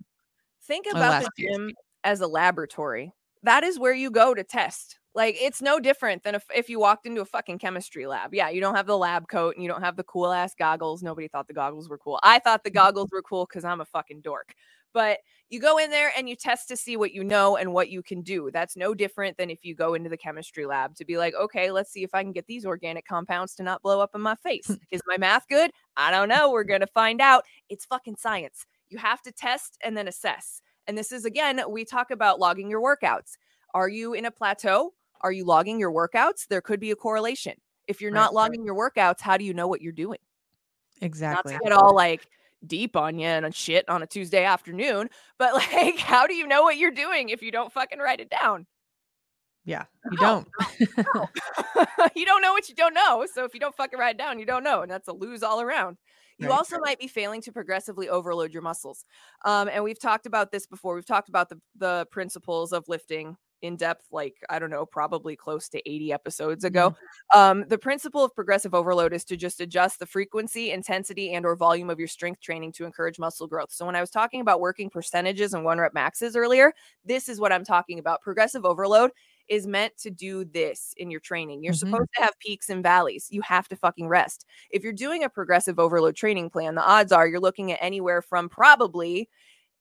think 0.64 0.86
about 0.90 1.24
the 1.24 1.30
gym 1.38 1.74
as 2.06 2.22
a 2.22 2.28
laboratory 2.28 3.12
that 3.44 3.66
is 3.66 3.78
where 3.78 3.94
you 3.94 4.10
go 4.10 4.34
to 4.34 4.46
test 4.46 4.98
like 5.14 5.36
it's 5.42 5.62
no 5.62 5.80
different 5.80 6.24
than 6.24 6.36
if, 6.36 6.46
if 6.56 6.70
you 6.70 6.80
walked 6.80 7.06
into 7.06 7.20
a 7.20 7.26
fucking 7.26 7.58
chemistry 7.58 8.06
lab. 8.06 8.34
Yeah, 8.34 8.50
you 8.50 8.62
don't 8.62 8.76
have 8.76 8.86
the 8.86 8.98
lab 8.98 9.28
coat 9.28 9.56
and 9.56 9.64
you 9.64 9.70
don't 9.70 9.82
have 9.82 9.96
the 9.96 10.04
cool 10.04 10.32
ass 10.32 10.54
goggles. 10.54 11.02
Nobody 11.02 11.28
thought 11.28 11.48
the 11.48 11.54
goggles 11.54 11.90
were 11.90 11.98
cool. 11.98 12.20
I 12.22 12.38
thought 12.40 12.64
the 12.64 12.70
goggles 12.70 13.10
were 13.12 13.24
cool 13.24 13.48
because 13.48 13.66
I'm 13.66 13.82
a 13.82 13.86
fucking 13.86 14.22
dork. 14.22 14.54
But 14.94 15.20
you 15.50 15.60
go 15.60 15.78
in 15.78 15.90
there 15.90 16.12
and 16.16 16.30
you 16.30 16.36
test 16.36 16.68
to 16.68 16.78
see 16.78 16.96
what 16.96 17.12
you 17.12 17.24
know 17.24 17.58
and 17.58 17.74
what 17.74 17.90
you 17.90 18.04
can 18.04 18.22
do. 18.22 18.50
That's 18.52 18.78
no 18.78 18.94
different 18.94 19.38
than 19.38 19.50
if 19.50 19.66
you 19.66 19.74
go 19.74 19.96
into 19.96 20.10
the 20.10 20.18
chemistry 20.18 20.66
lab 20.66 20.96
to 20.96 21.06
be 21.06 21.18
like, 21.18 21.34
okay, 21.34 21.72
let's 21.72 21.92
see 21.92 22.04
if 22.04 22.14
I 22.14 22.24
can 22.24 22.32
get 22.32 22.46
these 22.48 22.66
organic 22.66 23.06
compounds 23.06 23.56
to 23.56 23.64
not 23.64 23.82
blow 23.82 24.00
up 24.00 24.12
in 24.14 24.22
my 24.22 24.36
face. 24.36 24.70
Is 24.92 25.02
my 25.08 25.18
math 25.18 25.48
good? 25.48 25.72
I 25.98 26.12
don't 26.12 26.30
know. 26.30 26.52
We're 26.52 26.64
going 26.64 26.82
to 26.82 26.88
find 26.88 27.20
out. 27.20 27.46
It's 27.68 27.86
fucking 27.86 28.18
science. 28.18 28.66
You 28.90 28.98
have 29.00 29.22
to 29.24 29.32
test 29.32 29.78
and 29.84 29.98
then 29.98 30.08
assess. 30.08 30.62
And 30.88 30.98
this 30.98 31.12
is 31.12 31.24
again, 31.24 31.62
we 31.70 31.86
talk 31.86 32.10
about 32.10 32.40
logging 32.40 32.68
your 32.68 32.82
workouts. 32.82 33.38
Are 33.76 33.90
you 33.90 34.14
in 34.14 34.26
a 34.26 34.32
plateau? 34.32 34.94
Are 35.22 35.32
you 35.32 35.46
logging 35.46 35.80
your 35.80 35.92
workouts? 35.92 36.48
There 36.48 36.62
could 36.62 36.80
be 36.80 36.90
a 36.90 36.96
correlation. 36.96 37.54
If 37.88 38.02
you're 38.02 38.12
right, 38.12 38.20
not 38.20 38.34
logging 38.34 38.62
right. 38.62 38.66
your 38.66 38.76
workouts, 38.76 39.22
how 39.22 39.38
do 39.38 39.46
you 39.46 39.54
know 39.54 39.68
what 39.68 39.82
you're 39.82 39.92
doing? 39.92 40.18
Exactly. 41.02 41.54
Not 41.54 41.60
to 41.60 41.64
get 41.64 41.74
all 41.74 41.94
like 41.94 42.28
deep 42.66 42.96
on 42.96 43.20
you 43.20 43.28
and 43.28 43.54
shit 43.54 43.88
on 43.90 44.04
a 44.04 44.08
Tuesday 44.08 44.44
afternoon, 44.44 45.10
but 45.38 45.54
like, 45.74 46.00
how 46.00 46.28
do 46.28 46.34
you 46.34 46.48
know 46.48 46.64
what 46.64 46.78
you're 46.78 46.92
doing 46.92 47.30
if 47.30 47.42
you 47.42 47.52
don't 47.52 47.72
fucking 47.72 48.00
write 48.00 48.20
it 48.20 48.30
down? 48.30 48.66
Yeah, 49.66 49.86
you 50.12 50.18
don't. 50.18 50.48
no. 50.98 51.30
you 52.16 52.26
don't 52.26 52.42
know 52.42 52.54
what 52.54 52.70
you 52.70 52.76
don't 52.76 52.94
know. 52.94 53.28
So 53.32 53.44
if 53.44 53.54
you 53.54 53.60
don't 53.60 53.76
fucking 53.76 54.00
write 54.00 54.16
it 54.16 54.18
down, 54.18 54.40
you 54.40 54.46
don't 54.46 54.64
know. 54.64 54.82
And 54.82 54.90
that's 54.90 55.08
a 55.08 55.14
lose 55.14 55.44
all 55.44 55.62
around. 55.62 55.98
You 56.40 56.48
right. 56.48 56.58
also 56.58 56.80
might 56.80 57.00
be 57.00 57.08
failing 57.08 57.42
to 57.42 57.52
progressively 57.52 58.08
overload 58.08 58.54
your 58.54 58.62
muscles. 58.62 59.04
Um, 59.44 59.70
and 59.72 59.84
we've 59.84 60.00
talked 60.00 60.26
about 60.26 60.52
this 60.52 60.66
before. 60.66 60.96
We've 60.96 61.06
talked 61.06 61.28
about 61.28 61.50
the, 61.50 61.60
the 61.78 62.08
principles 62.12 62.72
of 62.72 62.86
lifting 62.88 63.36
in 63.62 63.76
depth 63.76 64.08
like 64.12 64.36
i 64.50 64.60
don't 64.60 64.70
know 64.70 64.86
probably 64.86 65.36
close 65.36 65.70
to 65.70 65.90
80 65.90 66.14
episodes 66.14 66.64
ago 66.64 66.92
mm-hmm. 66.92 67.40
um, 67.40 67.66
the 67.68 67.78
principle 67.78 68.24
of 68.24 68.34
progressive 68.34 68.74
overload 68.74 69.14
is 69.14 69.24
to 69.26 69.38
just 69.38 69.62
adjust 69.62 70.00
the 70.00 70.06
frequency 70.06 70.72
intensity 70.72 71.34
and 71.34 71.46
or 71.46 71.56
volume 71.56 71.90
of 71.90 72.00
your 72.00 72.08
strength 72.08 72.42
training 72.42 72.72
to 72.74 72.86
encourage 72.86 73.20
muscle 73.20 73.48
growth 73.48 73.72
so 73.72 73.86
when 73.86 73.96
i 73.96 74.02
was 74.02 74.10
talking 74.10 74.42
about 74.42 74.60
working 74.60 74.90
percentages 74.90 75.54
and 75.54 75.64
one 75.64 75.80
rep 75.80 75.94
maxes 75.94 76.36
earlier 76.36 76.74
this 77.06 77.30
is 77.30 77.40
what 77.40 77.52
i'm 77.52 77.66
talking 77.66 78.00
about 78.00 78.22
progressive 78.22 78.66
overload 78.66 79.12
is 79.50 79.66
meant 79.66 79.98
to 79.98 80.12
do 80.12 80.46
this 80.46 80.94
in 80.98 81.10
your 81.12 81.20
training. 81.20 81.64
You're 81.64 81.74
mm-hmm. 81.74 81.92
supposed 81.92 82.10
to 82.16 82.24
have 82.24 82.40
peaks 82.40 82.70
and 82.70 82.84
valleys. 82.84 83.28
You 83.32 83.42
have 83.42 83.68
to 83.70 83.76
fucking 83.76 84.08
rest. 84.08 84.46
If 84.70 84.84
you're 84.84 84.94
doing 84.94 85.24
a 85.24 85.30
progressive 85.30 85.80
overload 85.80 86.16
training 86.16 86.52
plan, 86.52 86.76
the 86.76 86.88
odds 86.88 87.12
are 87.12 87.28
you're 87.28 87.40
looking 87.40 87.72
at 87.72 87.80
anywhere 87.82 88.22
from 88.22 88.48
probably 88.48 89.28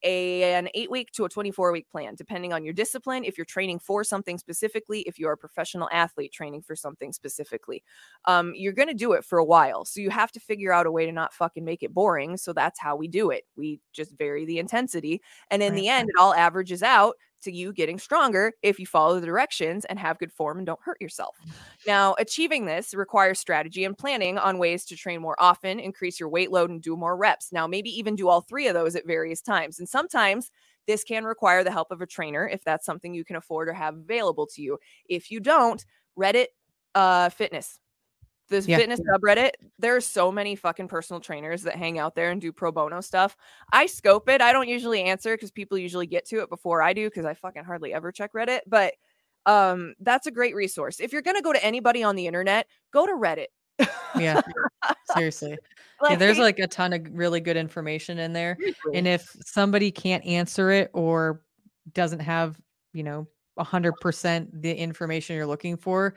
a, 0.03 0.55
an 0.55 0.69
eight 0.75 0.91
week 0.91 1.11
to 1.13 1.25
a 1.25 1.29
24 1.29 1.73
week 1.73 1.89
plan, 1.91 2.15
depending 2.15 2.53
on 2.53 2.65
your 2.65 2.75
discipline. 2.75 3.25
If 3.25 3.37
you're 3.37 3.45
training 3.45 3.79
for 3.81 4.05
something 4.05 4.39
specifically, 4.39 5.01
if 5.03 5.19
you're 5.19 5.33
a 5.33 5.37
professional 5.37 5.89
athlete 5.93 6.33
training 6.33 6.63
for 6.63 6.77
something 6.77 7.13
specifically, 7.13 7.83
um, 8.27 8.53
you're 8.55 8.73
going 8.73 8.89
to 8.89 8.95
do 8.95 9.13
it 9.13 9.25
for 9.25 9.39
a 9.39 9.45
while. 9.45 9.85
So 9.85 10.01
you 10.01 10.11
have 10.11 10.33
to 10.33 10.41
figure 10.41 10.73
out 10.73 10.87
a 10.87 10.93
way 10.93 11.07
to 11.07 11.13
not 11.13 11.35
fucking 11.35 11.65
make 11.65 11.83
it 11.83 11.95
boring. 11.95 12.37
So 12.37 12.53
that's 12.53 12.81
how 12.81 12.97
we 12.97 13.09
do 13.09 13.31
it. 13.31 13.45
We 13.57 13.81
just 13.93 14.17
vary 14.17 14.45
the 14.45 14.59
intensity. 14.59 15.23
And 15.51 15.63
in 15.63 15.73
right. 15.73 15.81
the 15.81 15.89
end, 15.89 16.09
it 16.09 16.21
all 16.21 16.35
averages 16.35 16.83
out 16.83 17.17
to 17.43 17.53
you 17.53 17.73
getting 17.73 17.99
stronger 17.99 18.53
if 18.63 18.79
you 18.79 18.87
follow 18.87 19.21
the 19.21 19.27
directions 19.27 19.85
and 19.85 19.99
have 19.99 20.19
good 20.19 20.33
form 20.33 20.59
and 20.59 20.67
don't 20.67 20.81
hurt 20.83 21.01
yourself. 21.01 21.37
Now, 21.87 22.15
achieving 22.19 22.67
this 22.67 22.95
requires 22.95 23.39
strategy 23.39 23.85
and 23.85 23.97
planning 23.97 24.39
on 24.39 24.59
ways 24.59 24.85
to 24.87 24.97
train 24.97 25.21
more 25.21 25.37
often, 25.39 25.79
increase 25.79 26.19
your 26.19 26.29
weight 26.29 26.51
load, 26.51 26.71
and 26.71 26.83
do 26.83 26.97
more 26.97 27.17
reps. 27.17 27.53
Now, 27.53 27.67
maybe 27.67 27.91
even 27.91 28.17
do 28.17 28.29
all 28.29 28.41
three 28.41 28.69
of 28.69 28.75
those 28.75 28.97
at 28.97 29.07
various 29.07 29.41
times. 29.41 29.79
And 29.79 29.89
sometimes 29.89 30.51
this 30.87 31.05
can 31.05 31.25
require 31.25 31.63
the 31.63 31.71
help 31.71 31.91
of 31.91 32.01
a 32.01 32.07
trainer 32.07 32.49
if 32.49 32.65
that's 32.65 32.87
something 32.87 33.15
you 33.15 33.25
can 33.25 33.37
afford 33.37 33.69
or 33.69 33.75
have 33.75 33.95
available 33.95 34.47
to 34.55 34.63
you. 34.63 34.79
If 35.09 35.31
you 35.31 35.41
don't, 35.41 35.85
Reddit 36.19 36.47
uh, 36.95 37.29
Fitness 37.29 37.79
the 38.49 38.61
Yeah. 38.61 38.79
fitness 38.79 39.01
subreddit, 39.01 39.53
there 39.79 39.95
are 39.97 40.01
so 40.01 40.33
many 40.33 40.57
fucking 40.57 40.89
personal 40.89 41.21
trainers 41.21 41.63
that 41.63 41.77
hang 41.77 41.99
out 41.99 42.15
there 42.15 42.31
and 42.31 42.41
do 42.41 42.53
pro 42.53 42.73
bono 42.73 43.01
stuff. 43.01 43.37
I 43.73 43.87
scope 43.87 44.29
it. 44.29 44.41
I 44.41 44.53
don't 44.53 44.69
usually 44.69 45.03
answer 45.03 45.35
because 45.35 45.51
people 45.51 45.79
usually 45.79 46.07
get 46.07 46.27
to 46.27 46.41
it 46.41 46.49
before 46.49 46.83
I 46.83 46.93
do 46.93 47.09
because 47.09 47.25
I 47.25 47.35
fucking 47.35 47.65
hardly 47.65 47.93
ever 47.93 48.11
check 48.13 48.33
Reddit. 48.33 48.61
But 48.67 48.95
um, 49.47 49.95
that's 50.01 50.27
a 50.27 50.31
great 50.31 50.55
resource. 50.55 51.01
If 51.01 51.13
you're 51.13 51.23
gonna 51.23 51.43
go 51.43 51.53
to 51.53 51.65
anybody 51.65 52.03
on 52.03 52.17
the 52.17 52.27
internet, 52.27 52.67
go 52.93 53.07
to 53.07 53.13
Reddit. 53.13 53.47
Yeah. 54.19 54.41
Seriously. 55.15 55.57
yeah, 56.09 56.17
there's 56.17 56.39
like 56.39 56.59
a 56.59 56.67
ton 56.67 56.93
of 56.93 57.07
really 57.13 57.41
good 57.41 57.57
information 57.57 58.19
in 58.19 58.33
there. 58.33 58.57
And 58.95 59.07
if 59.07 59.29
somebody 59.45 59.91
can't 59.91 60.25
answer 60.25 60.71
it 60.71 60.91
or 60.93 61.43
doesn't 61.95 62.21
have, 62.21 62.61
you 62.93 63.03
know, 63.05 63.27
100% 63.59 64.49
the 64.53 64.73
information 64.75 65.37
you're 65.37 65.47
looking 65.47 65.77
for, 65.77 66.15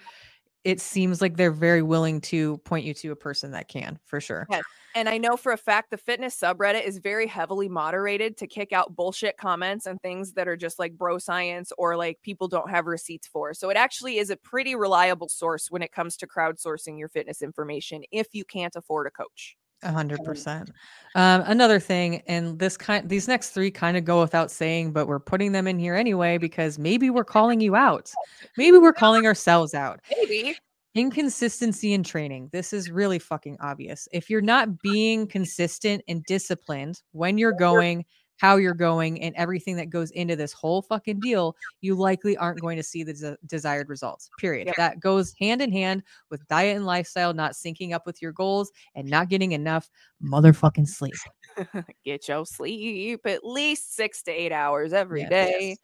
it 0.63 0.80
seems 0.80 1.22
like 1.22 1.38
they're 1.38 1.51
very 1.51 1.82
willing 1.82 2.22
to 2.22 2.58
point 2.60 2.86
you 2.86 2.94
to 2.94 3.12
a 3.12 3.15
person 3.15 3.51
that 3.51 3.68
can, 3.68 4.00
for 4.06 4.22
sure. 4.22 4.46
Yes. 4.50 4.63
And 4.94 5.08
I 5.08 5.18
know 5.18 5.38
for 5.38 5.53
a 5.53 5.58
fact 5.58 5.89
the 5.89 5.98
fitness 5.98 6.38
subreddit 6.38 6.86
is 6.86 6.98
very 6.98 7.25
heavily 7.25 7.70
moderated 7.70 8.36
to 8.38 8.48
kick 8.48 8.74
out 8.74 8.96
bullshit 8.96 9.38
comments 9.38 9.86
and 9.86 10.01
things 10.01 10.34
that 10.34 10.48
are 10.48 10.58
just 10.58 10.80
like 10.80 10.98
bro 10.98 11.18
science 11.18 11.72
or 11.77 11.96
like 11.96 12.22
people 12.22 12.50
don't 12.50 12.70
have 12.70 12.88
receipts 12.88 13.27
for. 13.27 13.53
So 13.53 13.70
it 13.70 13.77
actually 13.77 14.18
is 14.18 14.30
a 14.30 14.36
pretty 14.36 14.75
reliable 14.75 15.30
source 15.30 15.72
when 15.72 15.82
it 15.82 15.94
comes 15.94 16.18
to 16.18 16.27
crowdsourcing 16.27 17.00
your 17.00 17.08
fitness 17.08 17.41
information 17.41 18.03
if 18.12 18.27
you 18.34 18.44
can't 18.44 18.75
afford 18.75 19.08
a 19.08 19.12
coach. 19.12 19.56
A 19.84 19.92
hundred 19.92 20.24
percent. 20.24 20.72
Um, 21.16 21.44
another 21.46 21.80
thing, 21.80 22.22
and 22.28 22.58
this 22.60 22.78
kind, 22.78 23.08
these 23.10 23.28
next 23.28 23.50
three 23.50 23.72
kind 23.72 23.98
of 23.98 24.06
go 24.06 24.22
without 24.22 24.52
saying, 24.52 24.94
but 24.94 25.08
we're 25.08 25.20
putting 25.20 25.52
them 25.52 25.68
in 25.68 25.80
here 25.80 25.96
anyway 25.96 26.38
because 26.38 26.78
maybe 26.78 27.10
we're 27.10 27.26
calling 27.26 27.60
you 27.60 27.76
out. 27.76 28.12
Maybe 28.58 28.78
we're 28.78 28.94
calling 29.04 29.26
ourselves 29.26 29.74
out. 29.74 30.00
Maybe. 30.12 30.56
Inconsistency 30.94 31.94
in 31.94 32.04
training. 32.04 32.50
This 32.52 32.74
is 32.74 32.92
really 32.92 33.18
fucking 33.18 33.58
obvious. 33.60 34.08
If 34.12 34.30
you're 34.30 34.42
not 34.42 34.82
being 34.82 35.26
consistent 35.26 36.04
and 36.08 36.24
disciplined 36.26 37.02
when 37.12 37.38
you're 37.38 37.54
going, 37.54 38.06
how 38.41 38.55
you're 38.55 38.74
going, 38.74 39.21
and 39.21 39.36
everything 39.36 39.75
that 39.75 39.91
goes 39.91 40.10
into 40.12 40.36
this 40.36 40.51
whole 40.51 40.81
fucking 40.81 41.19
deal, 41.19 41.55
you 41.81 41.93
likely 41.93 42.36
aren't 42.38 42.60
going 42.60 42.75
to 42.75 42.81
see 42.81 43.03
the 43.03 43.13
des- 43.13 43.38
desired 43.45 43.88
results. 43.88 44.31
Period. 44.39 44.65
Yep. 44.65 44.75
That 44.77 45.00
goes 45.00 45.36
hand 45.39 45.62
in 45.62 45.71
hand 45.71 46.01
with 46.31 46.48
diet 46.48 46.75
and 46.75 46.88
lifestyle 46.88 47.36
not 47.36 47.51
syncing 47.51 47.93
up 47.93 48.07
with 48.07 48.19
your 48.19 48.31
goals 48.31 48.71
and 48.95 49.07
not 49.07 49.29
getting 49.29 49.51
enough 49.51 49.91
motherfucking 50.24 50.88
sleep. 50.88 51.13
Get 52.03 52.27
your 52.27 52.43
sleep 52.48 53.21
at 53.27 53.45
least 53.45 53.93
six 53.95 54.24
to 54.24 54.31
eight 54.31 54.51
hours 54.51 54.91
every 54.91 55.21
Yes. 55.21 55.29
day. 55.29 55.77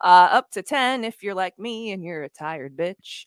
Uh, 0.00 0.28
up 0.32 0.50
to 0.50 0.62
10 0.62 1.04
if 1.04 1.22
you're 1.22 1.34
like 1.34 1.58
me 1.58 1.92
and 1.92 2.04
you're 2.04 2.24
a 2.24 2.28
tired 2.28 2.76
bitch. 2.76 3.26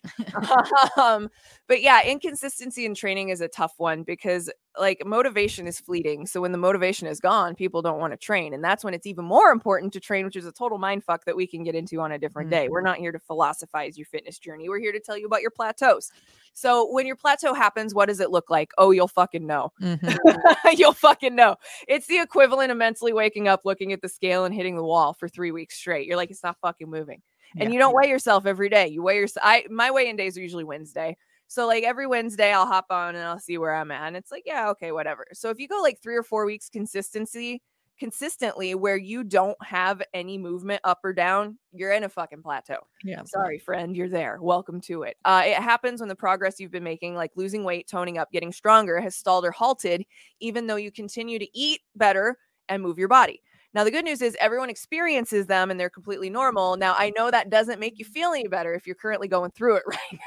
um, 0.98 1.30
but 1.68 1.82
yeah, 1.82 2.04
inconsistency 2.04 2.86
in 2.86 2.94
training 2.94 3.30
is 3.30 3.42
a 3.42 3.48
tough 3.48 3.74
one 3.78 4.04
because 4.04 4.50
like 4.80 5.02
motivation 5.06 5.68
is 5.68 5.80
fleeting. 5.80 6.28
So 6.28 6.42
when 6.42 6.52
the 6.52 6.58
motivation 6.58 7.08
is 7.08 7.20
gone, 7.20 7.56
people 7.56 7.82
don't 7.82 8.00
want 8.00 8.14
to 8.14 8.18
train. 8.18 8.54
And 8.54 8.64
that's 8.64 8.84
when 8.84 8.94
it's 8.94 9.08
even 9.08 9.26
more 9.26 9.50
important 9.50 9.94
to 9.94 10.00
train, 10.00 10.26
which 10.26 10.36
is 10.36 10.46
a 10.46 10.52
total 10.52 10.78
mind 10.78 11.04
fuck 11.04 11.26
that 11.26 11.36
we 11.36 11.48
can 11.48 11.64
get 11.64 11.76
into 11.76 12.00
on 12.00 12.12
a 12.12 12.20
different 12.20 12.50
day. 12.50 12.70
We're 12.70 12.82
not 12.82 12.98
here 12.98 13.12
to 13.12 13.20
philosophize 13.20 13.98
your 13.98 14.06
fitness 14.06 14.38
journey. 14.38 14.70
We're 14.70 14.80
here 14.80 14.92
to 14.92 15.00
tell 15.00 15.18
you 15.18 15.26
about 15.26 15.42
your 15.42 15.52
plateaus. 15.52 16.12
So 16.60 16.92
when 16.92 17.06
your 17.06 17.16
plateau 17.16 17.54
happens, 17.54 17.94
what 17.94 18.08
does 18.08 18.20
it 18.20 18.32
look 18.32 18.50
like? 18.50 18.72
Oh, 18.80 18.90
you'll 18.90 19.08
fucking 19.08 19.46
know. 19.46 19.72
Mhm. 19.80 20.18
You'll 20.76 20.92
fucking 20.94 21.36
know. 21.36 21.56
It's 21.88 22.08
the 22.08 22.18
equivalent 22.20 22.72
of 22.72 22.78
mentally 22.80 23.14
waking 23.14 23.48
up, 23.48 23.62
looking 23.64 23.94
at 23.94 24.02
the 24.02 24.10
scale, 24.10 24.44
and 24.44 24.56
hitting 24.56 24.76
the 24.76 24.84
wall 24.84 25.14
for 25.14 25.30
three 25.30 25.52
weeks 25.52 25.76
straight. 25.78 26.08
You're 26.08 26.18
like, 26.18 26.32
it's 26.32 26.42
not 26.42 26.58
fucking 26.60 26.90
moving. 26.90 27.22
And 27.60 27.70
Yeah. 27.70 27.74
you 27.74 27.80
don't 27.80 27.94
weigh 27.94 28.10
yourself 28.10 28.48
every 28.48 28.70
day. 28.70 28.88
You 28.88 29.04
weigh 29.04 29.18
yourself. 29.18 29.46
I 29.46 29.66
my 29.70 29.92
weigh-in 29.92 30.16
days 30.16 30.36
are 30.36 30.42
usually 30.42 30.64
Wednesday. 30.64 31.16
So 31.48 31.68
like 31.68 31.84
every 31.84 32.08
Wednesday, 32.08 32.52
I'll 32.52 32.66
hop 32.66 32.88
on 32.90 33.14
and 33.16 33.24
I'll 33.24 33.40
see 33.40 33.60
where 33.60 33.76
I'm 33.76 33.92
at. 33.92 34.08
And 34.08 34.18
it's 34.18 34.32
like, 34.32 34.44
yeah, 34.48 34.70
okay, 34.72 34.92
whatever. 34.92 35.28
So 35.34 35.52
if 35.52 35.60
you 35.60 35.68
go 35.68 35.80
like 35.84 36.02
three 36.02 36.16
or 36.16 36.24
four 36.24 36.44
weeks 36.48 36.70
consistency, 36.70 37.62
consistently 37.98 38.76
where 38.76 38.98
you 38.98 39.24
don't 39.24 39.58
have 39.64 40.02
any 40.14 40.38
movement 40.38 40.82
up 40.84 41.00
or 41.04 41.14
down, 41.14 41.58
you're 41.72 41.92
in 41.92 42.04
a 42.04 42.10
fucking 42.10 42.42
plateau. 42.42 42.80
Yeah. 43.04 43.24
Sorry, 43.26 43.60
friend, 43.60 43.96
you're 43.96 44.10
there. 44.10 44.40
Welcome 44.42 44.82
to 44.82 45.04
it. 45.04 45.18
Uh, 45.26 45.44
it 45.46 45.56
happens 45.56 46.00
when 46.00 46.10
the 46.10 46.16
progress 46.16 46.60
you've 46.60 46.72
been 46.72 46.84
making, 46.84 47.16
like 47.16 47.32
losing 47.36 47.64
weight, 47.64 47.88
toning 47.88 48.18
up, 48.18 48.32
getting 48.32 48.52
stronger, 48.52 49.00
has 49.00 49.16
stalled 49.16 49.46
or 49.46 49.52
halted, 49.52 50.06
even 50.40 50.68
though 50.68 50.76
you 50.76 50.92
continue 50.92 51.40
to 51.40 51.58
eat 51.58 51.82
better 51.96 52.38
and 52.70 52.84
move 52.84 52.98
your 52.98 53.08
body. 53.08 53.42
Now, 53.74 53.84
the 53.84 53.92
good 53.92 54.06
news 54.06 54.22
is 54.22 54.36
everyone 54.40 54.70
experiences 54.70 55.46
them 55.46 55.70
and 55.70 55.80
they're 55.80 55.90
completely 55.90 56.30
normal. 56.30 56.78
Now, 56.78 56.96
I 56.98 57.12
know 57.16 57.30
that 57.30 57.50
doesn't 57.50 57.80
make 57.80 58.00
you 58.00 58.06
feel 58.06 58.32
any 58.32 58.48
better 58.48 58.74
if 58.74 58.88
you're 58.88 58.96
currently 58.96 59.28
going 59.28 59.52
through 59.52 59.76
it 59.76 59.84
right 59.88 60.20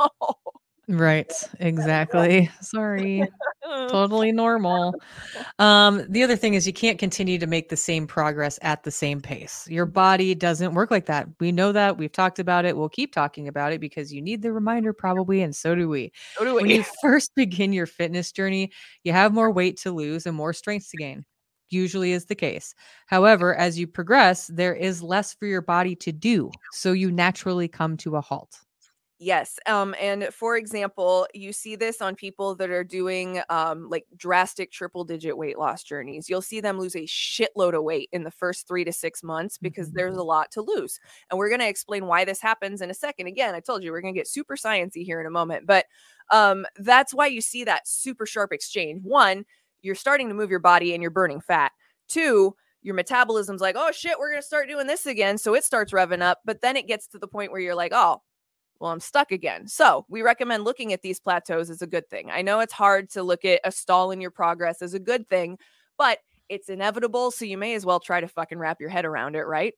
now. 0.00 0.34
Right. 0.88 1.32
Exactly. 1.60 2.50
Sorry. 2.62 3.22
totally 3.90 4.32
normal. 4.32 4.94
Um, 5.58 6.06
the 6.08 6.22
other 6.22 6.36
thing 6.36 6.54
is 6.54 6.66
you 6.66 6.72
can't 6.72 6.98
continue 6.98 7.38
to 7.38 7.46
make 7.46 7.68
the 7.68 7.76
same 7.76 8.06
progress 8.06 8.58
at 8.62 8.82
the 8.84 8.90
same 8.90 9.20
pace. 9.20 9.66
Your 9.68 9.84
body 9.84 10.34
doesn't 10.34 10.72
work 10.72 10.90
like 10.90 11.04
that. 11.06 11.28
We 11.40 11.52
know 11.52 11.72
that. 11.72 11.98
We've 11.98 12.12
talked 12.12 12.38
about 12.38 12.64
it. 12.64 12.74
We'll 12.74 12.88
keep 12.88 13.12
talking 13.12 13.48
about 13.48 13.72
it 13.72 13.80
because 13.80 14.12
you 14.12 14.22
need 14.22 14.40
the 14.40 14.52
reminder, 14.52 14.94
probably, 14.94 15.42
and 15.42 15.54
so 15.54 15.74
do 15.74 15.90
we. 15.90 16.10
So 16.38 16.44
do 16.44 16.54
When 16.54 16.70
you 16.70 16.82
first 17.02 17.34
begin 17.34 17.74
your 17.74 17.86
fitness 17.86 18.32
journey, 18.32 18.72
you 19.04 19.12
have 19.12 19.34
more 19.34 19.50
weight 19.50 19.76
to 19.80 19.92
lose 19.92 20.26
and 20.26 20.34
more 20.34 20.54
strength 20.54 20.90
to 20.90 20.96
gain. 20.96 21.26
Usually 21.68 22.12
is 22.12 22.24
the 22.24 22.34
case. 22.34 22.74
However, 23.06 23.54
as 23.54 23.78
you 23.78 23.86
progress, 23.86 24.46
there 24.46 24.74
is 24.74 25.02
less 25.02 25.34
for 25.34 25.44
your 25.44 25.60
body 25.60 25.94
to 25.96 26.12
do. 26.12 26.50
So 26.72 26.92
you 26.92 27.12
naturally 27.12 27.68
come 27.68 27.98
to 27.98 28.16
a 28.16 28.22
halt. 28.22 28.58
Yes. 29.20 29.58
Um, 29.66 29.96
and 30.00 30.28
for 30.32 30.56
example, 30.56 31.26
you 31.34 31.52
see 31.52 31.74
this 31.74 32.00
on 32.00 32.14
people 32.14 32.54
that 32.54 32.70
are 32.70 32.84
doing 32.84 33.40
um 33.48 33.88
like 33.90 34.06
drastic 34.16 34.70
triple 34.70 35.02
digit 35.04 35.36
weight 35.36 35.58
loss 35.58 35.82
journeys. 35.82 36.28
You'll 36.28 36.40
see 36.40 36.60
them 36.60 36.78
lose 36.78 36.94
a 36.94 37.00
shitload 37.00 37.74
of 37.76 37.82
weight 37.82 38.08
in 38.12 38.22
the 38.22 38.30
first 38.30 38.68
three 38.68 38.84
to 38.84 38.92
six 38.92 39.24
months 39.24 39.58
because 39.58 39.90
Mhm. 39.90 39.94
there's 39.94 40.16
a 40.16 40.22
lot 40.22 40.52
to 40.52 40.62
lose. 40.62 41.00
And 41.30 41.38
we're 41.38 41.50
gonna 41.50 41.64
explain 41.66 42.06
why 42.06 42.24
this 42.24 42.40
happens 42.40 42.80
in 42.80 42.90
a 42.90 42.94
second. 42.94 43.26
Again, 43.26 43.56
I 43.56 43.60
told 43.60 43.82
you 43.82 43.90
we're 43.90 44.00
gonna 44.02 44.12
get 44.12 44.28
super 44.28 44.54
sciencey 44.56 45.04
here 45.04 45.20
in 45.20 45.26
a 45.26 45.30
moment, 45.30 45.66
but 45.66 45.86
um 46.30 46.64
that's 46.76 47.12
why 47.12 47.26
you 47.26 47.40
see 47.40 47.64
that 47.64 47.88
super 47.88 48.24
sharp 48.24 48.52
exchange. 48.52 49.02
One, 49.02 49.44
you're 49.82 49.96
starting 49.96 50.28
to 50.28 50.34
move 50.34 50.50
your 50.50 50.60
body 50.60 50.94
and 50.94 51.02
you're 51.02 51.10
burning 51.10 51.40
fat. 51.40 51.72
Two, 52.08 52.54
your 52.82 52.94
metabolism's 52.94 53.60
like, 53.60 53.74
oh 53.76 53.90
shit, 53.90 54.16
we're 54.20 54.30
gonna 54.30 54.42
start 54.42 54.68
doing 54.68 54.86
this 54.86 55.06
again. 55.06 55.38
So 55.38 55.54
it 55.54 55.64
starts 55.64 55.92
revving 55.92 56.22
up, 56.22 56.38
but 56.44 56.60
then 56.62 56.76
it 56.76 56.86
gets 56.86 57.08
to 57.08 57.18
the 57.18 57.26
point 57.26 57.50
where 57.50 57.60
you're 57.60 57.74
like, 57.74 57.92
oh, 57.92 58.22
well, 58.80 58.92
I'm 58.92 59.00
stuck 59.00 59.32
again. 59.32 59.66
So 59.66 60.06
we 60.08 60.22
recommend 60.22 60.64
looking 60.64 60.92
at 60.92 61.02
these 61.02 61.20
plateaus 61.20 61.70
as 61.70 61.82
a 61.82 61.86
good 61.86 62.08
thing. 62.08 62.30
I 62.30 62.42
know 62.42 62.60
it's 62.60 62.72
hard 62.72 63.10
to 63.10 63.22
look 63.22 63.44
at 63.44 63.60
a 63.64 63.72
stall 63.72 64.10
in 64.10 64.20
your 64.20 64.30
progress 64.30 64.82
as 64.82 64.94
a 64.94 65.00
good 65.00 65.28
thing, 65.28 65.58
but 65.96 66.18
it's 66.48 66.68
inevitable. 66.68 67.30
So 67.30 67.44
you 67.44 67.58
may 67.58 67.74
as 67.74 67.84
well 67.84 68.00
try 68.00 68.20
to 68.20 68.28
fucking 68.28 68.58
wrap 68.58 68.80
your 68.80 68.90
head 68.90 69.04
around 69.04 69.36
it, 69.36 69.46
right? 69.46 69.74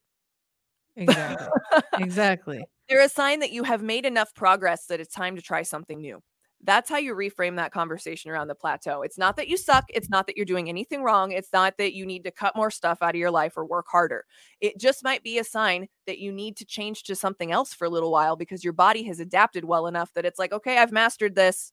Exactly. 0.97 1.49
exactly. 1.99 2.64
They're 2.88 3.00
a 3.00 3.09
sign 3.09 3.40
that 3.40 3.52
you 3.52 3.62
have 3.64 3.83
made 3.83 4.04
enough 4.04 4.35
progress 4.35 4.87
that 4.87 5.00
it's 5.00 5.14
time 5.14 5.37
to 5.37 5.42
try 5.42 5.62
something 5.62 6.00
new. 6.00 6.21
That's 6.62 6.90
how 6.90 6.99
you 6.99 7.14
reframe 7.14 7.57
that 7.57 7.73
conversation 7.73 8.31
around 8.31 8.49
the 8.49 8.55
plateau. 8.55 9.00
It's 9.02 9.17
not 9.17 9.37
that 9.37 9.49
you 9.49 9.57
suck. 9.57 9.87
It's 9.88 10.11
not 10.11 10.26
that 10.26 10.37
you're 10.37 10.45
doing 10.45 10.69
anything 10.69 11.02
wrong. 11.02 11.33
It's 11.33 11.52
not 11.52 11.79
that 11.79 11.95
you 11.95 12.05
need 12.05 12.25
to 12.25 12.31
cut 12.31 12.55
more 12.55 12.71
stuff 12.71 12.99
out 13.00 13.14
of 13.14 13.19
your 13.19 13.31
life 13.31 13.57
or 13.57 13.64
work 13.64 13.87
harder. 13.90 14.26
It 14.61 14.79
just 14.79 15.02
might 15.02 15.23
be 15.23 15.38
a 15.38 15.45
sign 15.45 15.88
that 16.07 16.19
you 16.19 16.33
need 16.33 16.59
to 16.59 16.67
change 16.67 17.05
to 17.05 17.17
something 17.17 17.50
else 17.50 17.73
for 17.73 17.87
a 17.87 17.90
little 17.90 18.12
while 18.12 18.37
because 18.37 18.62
your 18.62 18.75
body 18.75 19.05
has 19.05 19.21
adapted 19.21 19.64
well 19.64 19.87
enough 19.87 20.12
that 20.14 20.26
it's 20.26 20.38
like, 20.38 20.52
okay, 20.52 20.76
I've 20.76 20.93
mastered 20.93 21.35
this. 21.35 21.73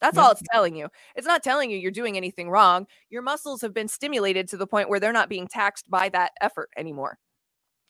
That's 0.00 0.16
all 0.16 0.30
mm-hmm. 0.30 0.40
it's 0.40 0.48
telling 0.50 0.76
you. 0.76 0.88
It's 1.14 1.26
not 1.26 1.44
telling 1.44 1.70
you 1.70 1.78
you're 1.78 1.90
doing 1.90 2.16
anything 2.16 2.50
wrong. 2.50 2.86
Your 3.10 3.22
muscles 3.22 3.60
have 3.60 3.74
been 3.74 3.86
stimulated 3.86 4.48
to 4.48 4.56
the 4.56 4.66
point 4.66 4.88
where 4.88 4.98
they're 4.98 5.12
not 5.12 5.28
being 5.28 5.46
taxed 5.46 5.90
by 5.90 6.08
that 6.08 6.32
effort 6.40 6.70
anymore. 6.76 7.18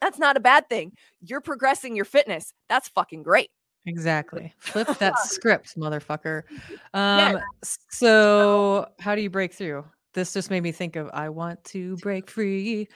That's 0.01 0.19
not 0.19 0.37
a 0.37 0.41
bad 0.41 0.69
thing. 0.69 0.93
You're 1.21 1.41
progressing 1.41 1.95
your 1.95 2.05
fitness. 2.05 2.53
That's 2.69 2.89
fucking 2.89 3.23
great. 3.23 3.51
Exactly. 3.87 4.55
Flip 4.59 4.87
that 4.99 5.19
script, 5.19 5.77
motherfucker. 5.79 6.43
Um 6.95 7.39
s- 7.63 7.79
so 7.91 8.87
how 9.01 9.15
do 9.15 9.23
you 9.23 9.31
break 9.31 9.53
through? 9.53 9.85
This 10.15 10.33
just 10.35 10.51
made 10.51 10.63
me 10.63 10.73
think 10.73 10.97
of 10.97 11.11
I 11.15 11.29
want 11.31 11.63
to 11.65 11.97
break 11.97 12.31
free. 12.31 12.89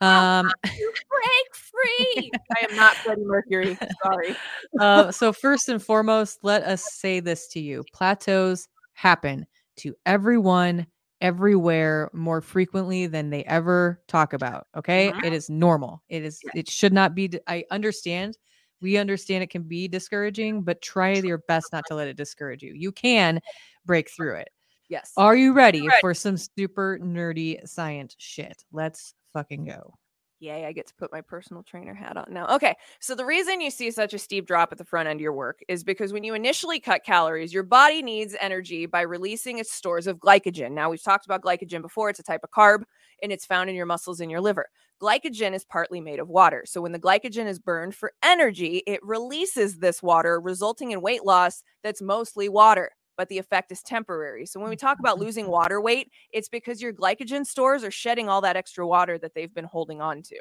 Um 0.00 0.50
break 0.62 1.54
free. 1.54 2.32
I 2.56 2.64
am 2.68 2.76
not 2.76 2.96
Freddie 2.98 3.24
Mercury. 3.24 3.78
Sorry. 4.02 4.36
uh, 4.80 5.10
so 5.12 5.32
first 5.32 5.68
and 5.68 5.82
foremost, 5.82 6.38
let 6.42 6.62
us 6.64 6.82
say 6.82 7.20
this 7.20 7.46
to 7.48 7.60
you. 7.60 7.84
Plateaus 7.92 8.68
happen 8.94 9.46
to 9.76 9.94
everyone 10.06 10.86
everywhere 11.20 12.10
more 12.12 12.40
frequently 12.40 13.06
than 13.06 13.30
they 13.30 13.44
ever 13.44 14.02
talk 14.08 14.32
about, 14.32 14.66
okay? 14.76 15.10
Mhm. 15.12 15.24
It 15.24 15.32
is 15.32 15.48
normal. 15.48 16.02
It 16.08 16.22
is 16.24 16.40
it 16.54 16.68
should 16.68 16.92
not 16.92 17.14
be 17.14 17.30
I 17.46 17.64
understand 17.70 18.36
we 18.84 18.98
understand 18.98 19.42
it 19.42 19.48
can 19.48 19.62
be 19.62 19.88
discouraging, 19.88 20.60
but 20.60 20.82
try 20.82 21.14
your 21.14 21.38
best 21.48 21.72
not 21.72 21.84
to 21.88 21.94
let 21.94 22.06
it 22.06 22.18
discourage 22.18 22.62
you. 22.62 22.74
You 22.74 22.92
can 22.92 23.40
break 23.86 24.10
through 24.10 24.36
it. 24.36 24.50
Yes. 24.90 25.10
Are 25.16 25.34
you 25.34 25.54
ready 25.54 25.88
Ready. 25.88 25.96
for 26.02 26.12
some 26.12 26.36
super 26.36 26.98
nerdy 27.02 27.66
science 27.66 28.14
shit? 28.18 28.62
Let's 28.72 29.14
fucking 29.32 29.64
go. 29.64 29.94
Yay, 30.44 30.66
I 30.66 30.72
get 30.72 30.86
to 30.88 30.94
put 30.94 31.10
my 31.10 31.22
personal 31.22 31.62
trainer 31.62 31.94
hat 31.94 32.18
on 32.18 32.26
now. 32.28 32.54
Okay, 32.54 32.74
so 33.00 33.14
the 33.14 33.24
reason 33.24 33.62
you 33.62 33.70
see 33.70 33.90
such 33.90 34.12
a 34.12 34.18
steep 34.18 34.46
drop 34.46 34.72
at 34.72 34.78
the 34.78 34.84
front 34.84 35.08
end 35.08 35.16
of 35.18 35.22
your 35.22 35.32
work 35.32 35.60
is 35.68 35.82
because 35.82 36.12
when 36.12 36.22
you 36.22 36.34
initially 36.34 36.78
cut 36.78 37.02
calories, 37.02 37.54
your 37.54 37.62
body 37.62 38.02
needs 38.02 38.36
energy 38.38 38.84
by 38.84 39.00
releasing 39.00 39.58
its 39.58 39.72
stores 39.72 40.06
of 40.06 40.18
glycogen. 40.18 40.72
Now, 40.72 40.90
we've 40.90 41.02
talked 41.02 41.24
about 41.24 41.40
glycogen 41.40 41.80
before, 41.80 42.10
it's 42.10 42.18
a 42.18 42.22
type 42.22 42.42
of 42.44 42.50
carb 42.50 42.82
and 43.22 43.32
it's 43.32 43.46
found 43.46 43.70
in 43.70 43.76
your 43.76 43.86
muscles 43.86 44.20
and 44.20 44.30
your 44.30 44.42
liver. 44.42 44.66
Glycogen 45.02 45.54
is 45.54 45.64
partly 45.64 46.00
made 46.00 46.20
of 46.20 46.28
water. 46.28 46.64
So 46.66 46.82
when 46.82 46.92
the 46.92 47.00
glycogen 47.00 47.46
is 47.46 47.58
burned 47.58 47.94
for 47.94 48.12
energy, 48.22 48.82
it 48.86 49.00
releases 49.02 49.78
this 49.78 50.02
water, 50.02 50.38
resulting 50.38 50.90
in 50.90 51.00
weight 51.00 51.24
loss 51.24 51.62
that's 51.82 52.02
mostly 52.02 52.50
water 52.50 52.90
but 53.16 53.28
the 53.28 53.38
effect 53.38 53.72
is 53.72 53.82
temporary. 53.82 54.46
So 54.46 54.60
when 54.60 54.70
we 54.70 54.76
talk 54.76 54.98
about 54.98 55.16
mm-hmm. 55.16 55.24
losing 55.24 55.48
water 55.48 55.80
weight, 55.80 56.10
it's 56.32 56.48
because 56.48 56.82
your 56.82 56.92
glycogen 56.92 57.46
stores 57.46 57.84
are 57.84 57.90
shedding 57.90 58.28
all 58.28 58.40
that 58.42 58.56
extra 58.56 58.86
water 58.86 59.18
that 59.18 59.34
they've 59.34 59.52
been 59.52 59.64
holding 59.64 60.00
on 60.00 60.22
to. 60.22 60.36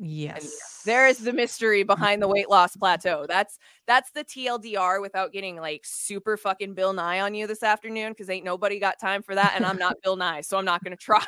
Yes. 0.00 0.44
And 0.44 0.52
there 0.84 1.08
is 1.08 1.18
the 1.18 1.32
mystery 1.32 1.82
behind 1.84 2.22
the 2.22 2.28
weight 2.28 2.48
loss 2.48 2.76
plateau. 2.76 3.26
That's 3.28 3.58
that's 3.86 4.10
the 4.12 4.24
TLDR 4.24 5.00
without 5.00 5.32
getting 5.32 5.56
like 5.56 5.82
super 5.84 6.36
fucking 6.36 6.74
Bill 6.74 6.92
Nye 6.92 7.20
on 7.20 7.34
you 7.34 7.46
this 7.46 7.62
afternoon 7.62 8.12
because 8.12 8.30
ain't 8.30 8.44
nobody 8.44 8.78
got 8.78 9.00
time 9.00 9.22
for 9.22 9.34
that. 9.34 9.54
And 9.56 9.66
I'm 9.66 9.78
not 9.78 9.96
Bill 10.02 10.16
Nye, 10.16 10.42
so 10.42 10.56
I'm 10.56 10.64
not 10.64 10.84
gonna 10.84 10.96
try. 11.00 11.24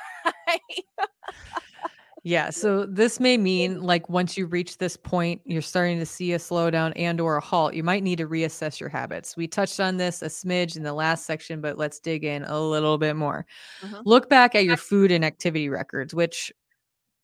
Yeah. 2.22 2.50
So 2.50 2.84
this 2.84 3.18
may 3.18 3.38
mean 3.38 3.80
like 3.80 4.08
once 4.10 4.36
you 4.36 4.46
reach 4.46 4.76
this 4.76 4.96
point, 4.96 5.40
you're 5.44 5.62
starting 5.62 5.98
to 6.00 6.06
see 6.06 6.32
a 6.34 6.38
slowdown 6.38 6.92
and 6.94 7.20
or 7.20 7.36
a 7.36 7.40
halt. 7.40 7.72
You 7.74 7.82
might 7.82 8.02
need 8.02 8.18
to 8.18 8.26
reassess 8.26 8.78
your 8.78 8.90
habits. 8.90 9.36
We 9.36 9.46
touched 9.46 9.80
on 9.80 9.96
this 9.96 10.20
a 10.20 10.26
smidge 10.26 10.76
in 10.76 10.82
the 10.82 10.92
last 10.92 11.24
section, 11.24 11.62
but 11.62 11.78
let's 11.78 11.98
dig 11.98 12.24
in 12.24 12.44
a 12.44 12.60
little 12.60 12.98
bit 12.98 13.16
more. 13.16 13.46
Mm-hmm. 13.82 14.00
Look 14.04 14.28
back 14.28 14.54
at 14.54 14.64
your 14.64 14.76
food 14.76 15.10
and 15.10 15.24
activity 15.24 15.70
records, 15.70 16.14
which 16.14 16.52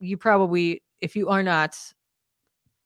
you 0.00 0.16
probably, 0.16 0.82
if 1.02 1.14
you 1.14 1.28
are 1.28 1.42
not, 1.42 1.76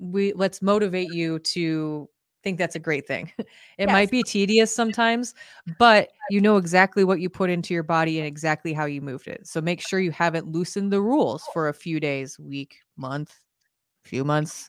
we 0.00 0.32
let's 0.32 0.62
motivate 0.62 1.12
you 1.12 1.38
to 1.40 2.08
think 2.42 2.58
that's 2.58 2.76
a 2.76 2.80
great 2.80 3.06
thing. 3.06 3.32
It 3.78 3.88
yes. 3.88 3.92
might 3.92 4.10
be 4.10 4.22
tedious 4.22 4.74
sometimes, 4.74 5.34
but 5.78 6.10
you 6.28 6.38
know 6.38 6.58
exactly 6.58 7.02
what 7.02 7.18
you 7.18 7.30
put 7.30 7.48
into 7.48 7.72
your 7.72 7.82
body 7.82 8.18
and 8.18 8.26
exactly 8.26 8.74
how 8.74 8.84
you 8.84 9.00
moved 9.00 9.26
it. 9.26 9.46
So 9.46 9.62
make 9.62 9.80
sure 9.80 10.00
you 10.00 10.10
haven't 10.10 10.46
loosened 10.48 10.92
the 10.92 11.00
rules 11.00 11.42
for 11.54 11.70
a 11.70 11.74
few 11.74 11.98
days, 11.98 12.38
week, 12.38 12.76
month, 12.98 13.34
few 14.04 14.22
months. 14.22 14.68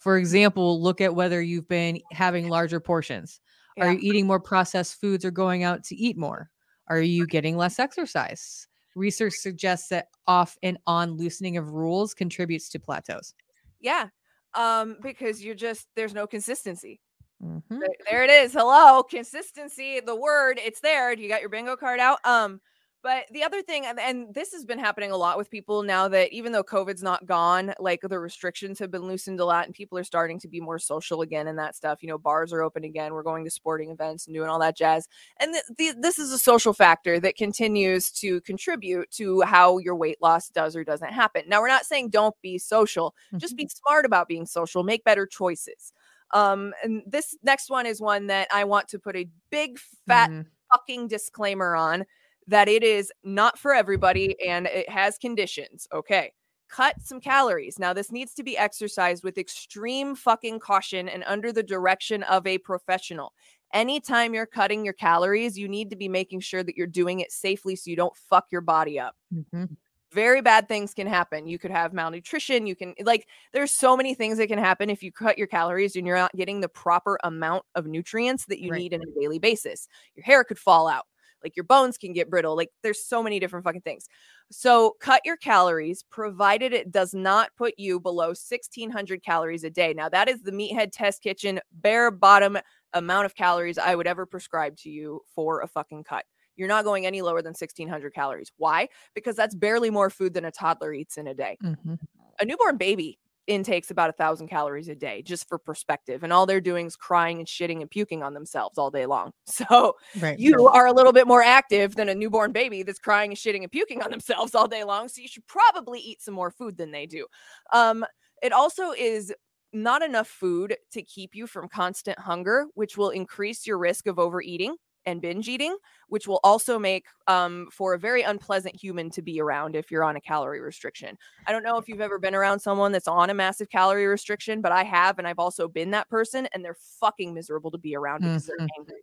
For 0.00 0.18
example, 0.18 0.82
look 0.82 1.00
at 1.00 1.14
whether 1.14 1.40
you've 1.40 1.68
been 1.68 2.00
having 2.10 2.48
larger 2.48 2.80
portions. 2.80 3.40
Yeah. 3.76 3.86
Are 3.86 3.92
you 3.92 3.98
eating 4.02 4.26
more 4.26 4.40
processed 4.40 5.00
foods 5.00 5.24
or 5.24 5.30
going 5.30 5.62
out 5.62 5.84
to 5.84 5.96
eat 5.96 6.16
more? 6.16 6.50
Are 6.88 7.00
you 7.00 7.26
getting 7.26 7.56
less 7.56 7.78
exercise? 7.78 8.66
Research 8.96 9.34
suggests 9.34 9.88
that 9.90 10.08
off 10.26 10.56
and 10.64 10.78
on 10.86 11.12
loosening 11.12 11.56
of 11.58 11.70
rules 11.70 12.12
contributes 12.14 12.68
to 12.70 12.80
plateaus. 12.80 13.34
Yeah. 13.80 14.08
Um, 14.54 14.96
because 15.02 15.44
you're 15.44 15.54
just 15.54 15.86
there's 15.94 16.14
no 16.14 16.26
consistency. 16.26 17.00
Mm-hmm. 17.42 17.78
There, 17.78 17.88
there, 18.10 18.24
it 18.24 18.30
is. 18.30 18.52
Hello, 18.52 19.02
consistency. 19.02 20.00
The 20.00 20.16
word, 20.16 20.60
it's 20.64 20.80
there. 20.80 21.12
You 21.12 21.28
got 21.28 21.40
your 21.40 21.50
bingo 21.50 21.76
card 21.76 22.00
out. 22.00 22.18
Um, 22.24 22.60
but 23.02 23.26
the 23.30 23.44
other 23.44 23.62
thing, 23.62 23.86
and, 23.86 24.34
this 24.34 24.52
has 24.52 24.64
been 24.64 24.78
happening 24.78 25.12
a 25.12 25.16
lot 25.16 25.38
with 25.38 25.50
people 25.50 25.84
now 25.84 26.08
that 26.08 26.32
even 26.32 26.50
though 26.50 26.64
COVID's 26.64 27.02
not 27.02 27.26
gone, 27.26 27.72
like 27.78 28.00
the 28.02 28.18
restrictions 28.18 28.78
have 28.80 28.90
been 28.90 29.06
loosened 29.06 29.38
a 29.38 29.44
lot, 29.44 29.66
and 29.66 29.74
people 29.74 29.96
are 29.98 30.04
starting 30.04 30.40
to 30.40 30.48
be 30.48 30.60
more 30.60 30.80
social 30.80 31.22
again 31.22 31.46
and 31.46 31.58
that 31.58 31.76
stuff. 31.76 32.02
You 32.02 32.08
know, 32.08 32.18
bars 32.18 32.52
are 32.52 32.62
open 32.62 32.82
again. 32.82 33.14
We're 33.14 33.22
going 33.22 33.44
to 33.44 33.50
sporting 33.50 33.90
events 33.90 34.26
and 34.26 34.34
doing 34.34 34.48
all 34.48 34.58
that 34.58 34.76
jazz. 34.76 35.06
And 35.38 35.52
th- 35.52 35.64
th- 35.78 35.96
this 36.00 36.18
is 36.18 36.32
a 36.32 36.38
social 36.38 36.72
factor 36.72 37.20
that 37.20 37.36
continues 37.36 38.10
to 38.12 38.40
contribute 38.40 39.10
to 39.12 39.42
how 39.42 39.78
your 39.78 39.94
weight 39.94 40.18
loss 40.20 40.48
does 40.48 40.74
or 40.74 40.82
doesn't 40.82 41.12
happen. 41.12 41.44
Now, 41.46 41.60
we're 41.60 41.68
not 41.68 41.86
saying 41.86 42.10
don't 42.10 42.34
be 42.42 42.58
social. 42.58 43.14
Mm-hmm. 43.28 43.38
Just 43.38 43.56
be 43.56 43.68
smart 43.68 44.06
about 44.06 44.26
being 44.26 44.44
social. 44.44 44.82
Make 44.82 45.04
better 45.04 45.24
choices. 45.24 45.92
Um, 46.32 46.74
and 46.82 47.02
this 47.06 47.36
next 47.42 47.70
one 47.70 47.86
is 47.86 48.00
one 48.00 48.26
that 48.26 48.48
I 48.52 48.64
want 48.64 48.88
to 48.88 48.98
put 48.98 49.16
a 49.16 49.28
big 49.50 49.78
fat 50.06 50.30
mm. 50.30 50.46
fucking 50.72 51.08
disclaimer 51.08 51.74
on 51.74 52.04
that 52.46 52.68
it 52.68 52.82
is 52.82 53.12
not 53.24 53.58
for 53.58 53.74
everybody 53.74 54.36
and 54.46 54.66
it 54.66 54.88
has 54.88 55.18
conditions. 55.18 55.86
Okay. 55.92 56.32
Cut 56.70 56.96
some 57.02 57.20
calories. 57.20 57.78
Now, 57.78 57.94
this 57.94 58.12
needs 58.12 58.34
to 58.34 58.42
be 58.42 58.58
exercised 58.58 59.24
with 59.24 59.38
extreme 59.38 60.14
fucking 60.14 60.58
caution 60.60 61.08
and 61.08 61.24
under 61.26 61.50
the 61.50 61.62
direction 61.62 62.22
of 62.24 62.46
a 62.46 62.58
professional. 62.58 63.32
Anytime 63.72 64.34
you're 64.34 64.46
cutting 64.46 64.84
your 64.84 64.94
calories, 64.94 65.58
you 65.58 65.66
need 65.66 65.88
to 65.90 65.96
be 65.96 66.08
making 66.08 66.40
sure 66.40 66.62
that 66.62 66.76
you're 66.76 66.86
doing 66.86 67.20
it 67.20 67.32
safely 67.32 67.74
so 67.74 67.88
you 67.90 67.96
don't 67.96 68.16
fuck 68.16 68.46
your 68.50 68.60
body 68.60 68.98
up. 68.98 69.14
Mm-hmm 69.34 69.64
very 70.12 70.40
bad 70.40 70.68
things 70.68 70.94
can 70.94 71.06
happen. 71.06 71.46
You 71.46 71.58
could 71.58 71.70
have 71.70 71.92
malnutrition. 71.92 72.66
You 72.66 72.74
can, 72.74 72.94
like, 73.04 73.26
there's 73.52 73.72
so 73.72 73.96
many 73.96 74.14
things 74.14 74.38
that 74.38 74.48
can 74.48 74.58
happen 74.58 74.90
if 74.90 75.02
you 75.02 75.12
cut 75.12 75.38
your 75.38 75.46
calories 75.46 75.96
and 75.96 76.06
you're 76.06 76.16
not 76.16 76.34
getting 76.34 76.60
the 76.60 76.68
proper 76.68 77.18
amount 77.24 77.64
of 77.74 77.86
nutrients 77.86 78.46
that 78.46 78.60
you 78.60 78.70
right. 78.70 78.78
need 78.78 78.94
on 78.94 79.00
a 79.00 79.20
daily 79.20 79.38
basis. 79.38 79.88
Your 80.14 80.24
hair 80.24 80.44
could 80.44 80.58
fall 80.58 80.88
out. 80.88 81.04
Like, 81.42 81.56
your 81.56 81.64
bones 81.64 81.98
can 81.98 82.12
get 82.12 82.30
brittle. 82.30 82.56
Like, 82.56 82.70
there's 82.82 83.04
so 83.04 83.22
many 83.22 83.38
different 83.38 83.64
fucking 83.64 83.82
things. 83.82 84.06
So, 84.50 84.96
cut 85.00 85.22
your 85.24 85.36
calories, 85.36 86.04
provided 86.10 86.72
it 86.72 86.90
does 86.90 87.14
not 87.14 87.50
put 87.56 87.74
you 87.76 88.00
below 88.00 88.28
1600 88.28 89.22
calories 89.22 89.62
a 89.62 89.70
day. 89.70 89.94
Now, 89.94 90.08
that 90.08 90.28
is 90.28 90.42
the 90.42 90.52
Meathead 90.52 90.90
Test 90.90 91.22
Kitchen 91.22 91.60
bare 91.70 92.10
bottom 92.10 92.58
amount 92.94 93.26
of 93.26 93.34
calories 93.34 93.78
I 93.78 93.94
would 93.94 94.06
ever 94.06 94.26
prescribe 94.26 94.76
to 94.78 94.90
you 94.90 95.20
for 95.34 95.60
a 95.60 95.68
fucking 95.68 96.04
cut 96.04 96.24
you're 96.58 96.68
not 96.68 96.84
going 96.84 97.06
any 97.06 97.22
lower 97.22 97.40
than 97.40 97.50
1600 97.50 98.12
calories. 98.12 98.52
Why? 98.58 98.88
Because 99.14 99.36
that's 99.36 99.54
barely 99.54 99.90
more 99.90 100.10
food 100.10 100.34
than 100.34 100.44
a 100.44 100.50
toddler 100.50 100.92
eats 100.92 101.16
in 101.16 101.28
a 101.28 101.34
day. 101.34 101.56
Mm-hmm. 101.64 101.94
A 102.40 102.44
newborn 102.44 102.76
baby 102.76 103.18
intakes 103.46 103.90
about 103.90 104.10
a 104.10 104.12
thousand 104.12 104.48
calories 104.48 104.88
a 104.88 104.94
day, 104.94 105.22
just 105.22 105.48
for 105.48 105.58
perspective. 105.58 106.22
And 106.22 106.32
all 106.32 106.46
they're 106.46 106.60
doing 106.60 106.86
is 106.86 106.96
crying 106.96 107.38
and 107.38 107.48
shitting 107.48 107.80
and 107.80 107.90
puking 107.90 108.22
on 108.22 108.34
themselves 108.34 108.76
all 108.76 108.90
day 108.90 109.06
long. 109.06 109.32
So 109.46 109.96
right. 110.20 110.38
you 110.38 110.68
are 110.68 110.86
a 110.86 110.92
little 110.92 111.12
bit 111.12 111.26
more 111.26 111.42
active 111.42 111.96
than 111.96 112.08
a 112.08 112.14
newborn 112.14 112.52
baby 112.52 112.84
that's 112.84 112.98
crying 113.00 113.30
and 113.32 113.38
shitting 113.38 113.62
and 113.62 113.72
puking 113.72 114.02
on 114.02 114.10
themselves 114.10 114.54
all 114.54 114.68
day 114.68 114.84
long. 114.84 115.08
So 115.08 115.20
you 115.20 115.26
should 115.26 115.46
probably 115.46 115.98
eat 115.98 116.22
some 116.22 116.34
more 116.34 116.50
food 116.50 116.76
than 116.76 116.92
they 116.92 117.06
do. 117.06 117.26
Um, 117.72 118.04
it 118.40 118.52
also 118.52 118.92
is 118.92 119.34
not 119.72 120.02
enough 120.02 120.28
food 120.28 120.76
to 120.92 121.02
keep 121.02 121.34
you 121.34 121.46
from 121.46 121.68
constant 121.68 122.18
hunger, 122.20 122.66
which 122.74 122.96
will 122.96 123.10
increase 123.10 123.66
your 123.66 123.78
risk 123.78 124.06
of 124.06 124.18
overeating 124.18 124.76
and 125.08 125.20
binge 125.20 125.48
eating, 125.48 125.76
which 126.08 126.28
will 126.28 126.40
also 126.44 126.78
make 126.78 127.06
um, 127.26 127.68
for 127.72 127.94
a 127.94 127.98
very 127.98 128.22
unpleasant 128.22 128.76
human 128.76 129.10
to 129.10 129.22
be 129.22 129.40
around 129.40 129.74
if 129.74 129.90
you're 129.90 130.04
on 130.04 130.16
a 130.16 130.20
calorie 130.20 130.60
restriction. 130.60 131.16
I 131.46 131.52
don't 131.52 131.62
know 131.62 131.78
if 131.78 131.88
you've 131.88 132.00
ever 132.00 132.18
been 132.18 132.34
around 132.34 132.60
someone 132.60 132.92
that's 132.92 133.08
on 133.08 133.30
a 133.30 133.34
massive 133.34 133.68
calorie 133.70 134.06
restriction, 134.06 134.60
but 134.60 134.72
I 134.72 134.84
have, 134.84 135.18
and 135.18 135.26
I've 135.26 135.38
also 135.38 135.66
been 135.68 135.90
that 135.92 136.08
person, 136.08 136.46
and 136.52 136.64
they're 136.64 136.76
fucking 137.00 137.34
miserable 137.34 137.70
to 137.70 137.78
be 137.78 137.96
around 137.96 138.20
because 138.20 138.44
mm-hmm. 138.44 138.52
they're 138.58 138.68
angry. 138.78 139.00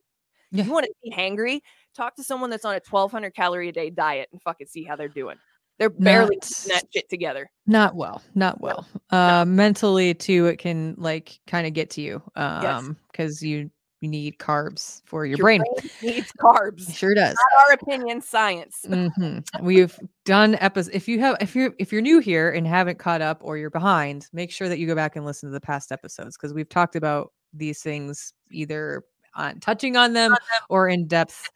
Yeah. 0.51 0.61
If 0.61 0.67
you 0.67 0.73
want 0.73 0.85
to 0.85 0.93
be 1.03 1.11
hangry, 1.11 1.61
talk 1.95 2.15
to 2.15 2.23
someone 2.23 2.49
that's 2.49 2.65
on 2.65 2.75
a 2.75 2.81
1200 2.87 3.31
calorie 3.33 3.69
a 3.69 3.71
day 3.71 3.89
diet 3.89 4.29
and 4.31 4.41
fucking 4.41 4.67
see 4.67 4.83
how 4.83 4.95
they're 4.95 5.07
doing. 5.07 5.37
They're 5.77 5.89
barely 5.89 6.37
not, 6.37 6.49
that 6.67 6.83
shit 6.93 7.09
together. 7.09 7.49
Not 7.67 7.95
well, 7.95 8.21
not 8.33 8.61
well. 8.61 8.87
No. 9.11 9.17
Uh, 9.17 9.43
no. 9.43 9.51
mentally 9.51 10.13
too, 10.13 10.45
it 10.45 10.57
can 10.57 10.95
like 10.97 11.37
kind 11.47 11.67
of 11.67 11.73
get 11.73 11.89
to 11.91 12.01
you. 12.01 12.21
Um, 12.35 12.97
because 13.11 13.41
yes. 13.41 13.49
you 13.49 13.71
you 14.05 14.11
need 14.11 14.37
carbs 14.37 15.01
for 15.05 15.25
your, 15.25 15.37
your 15.37 15.43
brain. 15.43 15.63
brain. 15.63 15.91
needs 16.15 16.31
carbs. 16.33 16.89
It 16.89 16.95
sure 16.95 17.15
does. 17.15 17.35
Not 17.35 17.67
our 17.67 17.73
opinion, 17.73 18.21
science. 18.21 18.85
mm-hmm. 18.87 19.65
We've 19.65 19.99
done 20.25 20.55
episodes. 20.61 20.95
If 20.95 21.07
you 21.07 21.19
have, 21.21 21.37
if 21.41 21.55
you're, 21.55 21.73
if 21.79 21.91
you're 21.91 22.01
new 22.01 22.19
here 22.19 22.51
and 22.51 22.67
haven't 22.67 22.99
caught 22.99 23.21
up 23.21 23.39
or 23.41 23.57
you're 23.57 23.71
behind, 23.71 24.27
make 24.31 24.51
sure 24.51 24.69
that 24.69 24.77
you 24.77 24.85
go 24.85 24.95
back 24.95 25.15
and 25.15 25.25
listen 25.25 25.49
to 25.49 25.53
the 25.53 25.61
past 25.61 25.91
episodes 25.91 26.37
because 26.37 26.53
we've 26.53 26.69
talked 26.69 26.95
about 26.95 27.33
these 27.51 27.81
things 27.81 28.33
either 28.51 29.03
on 29.33 29.59
touching 29.59 29.97
on 29.97 30.13
them 30.13 30.35
or 30.69 30.87
in 30.87 31.07
depth 31.07 31.49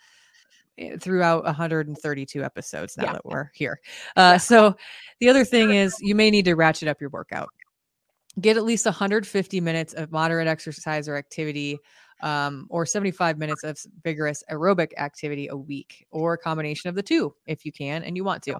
eh, 0.79 0.97
throughout 0.99 1.43
132 1.43 2.43
episodes 2.43 2.97
now 2.97 3.05
yeah. 3.05 3.13
that 3.13 3.25
we're 3.25 3.51
here. 3.53 3.79
Uh, 4.17 4.33
yeah. 4.33 4.38
So 4.38 4.75
the 5.19 5.29
other 5.29 5.45
thing 5.45 5.71
is 5.71 5.95
you 6.01 6.15
may 6.15 6.31
need 6.31 6.45
to 6.45 6.55
ratchet 6.55 6.88
up 6.88 6.99
your 6.99 7.12
workout. 7.12 7.49
Get 8.41 8.57
at 8.57 8.63
least 8.63 8.85
150 8.85 9.62
minutes 9.62 9.93
of 9.93 10.12
moderate 10.12 10.47
exercise 10.47 11.07
or 11.07 11.15
activity 11.15 11.77
um, 12.21 12.67
or 12.69 12.86
75 12.86 13.38
minutes 13.38 13.63
of 13.63 13.79
vigorous 14.03 14.43
aerobic 14.51 14.91
activity 14.97 15.47
a 15.47 15.55
week, 15.55 16.05
or 16.12 16.34
a 16.34 16.38
combination 16.38 16.89
of 16.89 16.95
the 16.95 17.03
two 17.03 17.34
if 17.45 17.65
you 17.65 17.71
can 17.71 18.03
and 18.03 18.15
you 18.15 18.23
want 18.23 18.43
to. 18.43 18.60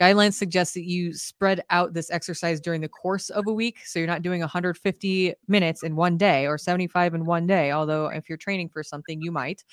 Guidelines 0.00 0.34
suggest 0.34 0.74
that 0.74 0.84
you 0.84 1.12
spread 1.12 1.62
out 1.70 1.94
this 1.94 2.10
exercise 2.10 2.60
during 2.60 2.80
the 2.80 2.88
course 2.88 3.30
of 3.30 3.46
a 3.46 3.52
week. 3.52 3.78
So 3.84 3.98
you're 3.98 4.08
not 4.08 4.22
doing 4.22 4.40
150 4.40 5.34
minutes 5.48 5.82
in 5.82 5.96
one 5.96 6.16
day 6.16 6.46
or 6.46 6.58
75 6.58 7.14
in 7.14 7.24
one 7.24 7.46
day, 7.46 7.72
although 7.72 8.06
if 8.06 8.28
you're 8.28 8.38
training 8.38 8.68
for 8.68 8.82
something, 8.82 9.20
you 9.20 9.32
might. 9.32 9.64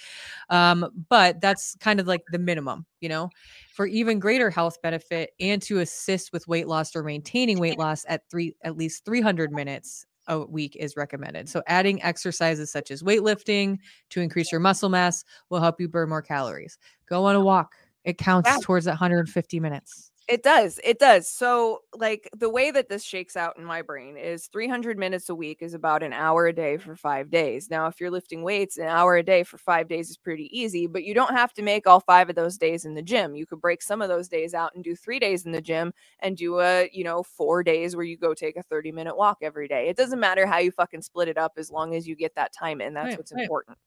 Um, 0.50 1.06
but 1.10 1.41
that's 1.41 1.76
kind 1.80 2.00
of 2.00 2.08
like 2.08 2.21
the 2.32 2.39
minimum, 2.39 2.86
you 3.02 3.10
know, 3.10 3.30
for 3.73 3.86
even 3.86 4.19
greater 4.19 4.50
health 4.50 4.82
benefit 4.82 5.32
and 5.39 5.62
to 5.63 5.80
assist 5.80 6.34
with 6.34 6.47
weight 6.47 6.67
loss 6.67 6.95
or 6.95 7.04
maintaining 7.04 7.60
weight 7.60 7.78
loss 7.78 8.06
at 8.08 8.30
three 8.30 8.56
at 8.63 8.78
least 8.78 9.06
300 9.06 9.52
minutes 9.52 10.06
a 10.28 10.40
week 10.40 10.76
is 10.76 10.96
recommended. 10.96 11.50
So, 11.50 11.62
adding 11.68 12.02
exercises 12.04 12.72
such 12.72 12.92
as 12.92 13.04
weightlifting 13.04 13.80
to 14.10 14.22
increase 14.22 14.52
your 14.52 14.62
muscle 14.62 14.90
mass 14.90 15.24
will 15.50 15.62
help 15.62 15.80
you 15.80 15.88
burn 15.88 16.10
more 16.10 16.22
calories. 16.22 16.78
Go 17.08 17.26
on 17.26 17.36
a 17.36 17.42
walk, 17.42 17.76
it 18.04 18.18
counts 18.18 18.50
yeah. 18.50 18.58
towards 18.62 18.88
150 18.88 19.60
minutes. 19.60 20.12
It 20.28 20.44
does. 20.44 20.78
It 20.84 21.00
does. 21.00 21.30
So, 21.30 21.84
like, 21.98 22.30
the 22.36 22.50
way 22.50 22.70
that 22.72 22.90
this 22.90 23.02
shakes 23.02 23.38
out 23.38 23.58
in 23.58 23.63
my 23.63 23.82
brain 23.82 24.18
is 24.18 24.48
300 24.48 24.98
minutes 24.98 25.30
a 25.30 25.36
week 25.36 25.60
is 25.62 25.74
about 25.74 26.04
an 26.04 26.12
hour 26.12 26.48
a 26.48 26.54
day 26.54 26.76
for 26.76 26.98
five 26.98 27.30
days. 27.30 27.70
Now, 27.70 27.88
if 27.88 28.02
you're 28.02 28.12
lifting 28.12 28.44
weights, 28.44 28.78
an 28.78 28.88
hour 28.88 29.16
a 29.16 29.24
day 29.24 29.44
for 29.44 29.58
five 29.58 29.88
days 29.88 30.10
is 30.10 30.18
pretty 30.18 30.50
easy, 30.52 30.86
but 30.86 31.06
you 31.06 31.13
don't 31.13 31.34
have 31.34 31.54
to 31.54 31.62
make 31.62 31.88
all 31.88 32.02
five 32.02 32.30
of 32.30 32.36
those 32.36 32.58
days 32.58 32.84
in 32.84 32.94
the 32.94 33.02
gym. 33.02 33.38
You 33.38 33.46
could 33.46 33.62
break 33.62 33.82
some 33.82 34.02
of 34.02 34.10
those 34.10 34.28
days 34.28 34.54
out 34.54 34.76
and 34.76 34.84
do 34.84 34.98
three 34.98 35.18
days 35.18 35.46
in 35.46 35.54
the 35.54 35.62
gym 35.62 35.94
and 36.20 36.36
do 36.36 36.60
a, 36.60 36.90
you 36.92 37.06
know, 37.06 37.24
four 37.24 37.63
days 37.63 37.96
where 37.96 38.06
you 38.06 38.18
go 38.18 38.34
take 38.34 38.58
a 38.58 38.63
30 38.63 38.92
minute 38.92 39.16
walk 39.16 39.38
every 39.42 39.70
day. 39.70 39.88
It 39.88 39.96
doesn't 39.96 40.20
matter 40.20 40.46
how 40.46 40.58
you 40.58 40.72
fucking 40.72 41.04
split 41.04 41.30
it 41.30 41.38
up 41.38 41.54
as 41.56 41.72
long 41.72 41.96
as 41.96 42.06
you 42.06 42.18
get 42.18 42.36
that 42.36 42.52
time 42.52 42.82
in. 42.82 42.94
That's 42.94 43.12
right, 43.12 43.18
what's 43.18 43.32
right. 43.32 43.44
important. 43.44 43.78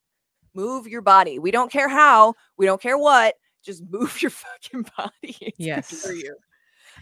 Move 0.55 0.87
your 0.87 1.01
body. 1.01 1.37
We 1.37 1.51
don't 1.51 1.71
care 1.71 1.87
how, 1.87 2.33
we 2.57 2.65
don't 2.65 2.81
care 2.81 2.97
what 2.97 3.35
just 3.63 3.83
move 3.89 4.21
your 4.21 4.31
fucking 4.31 4.85
body. 4.97 5.37
It's 5.41 5.59
yes. 5.59 5.91
For 6.01 6.13
you. 6.13 6.35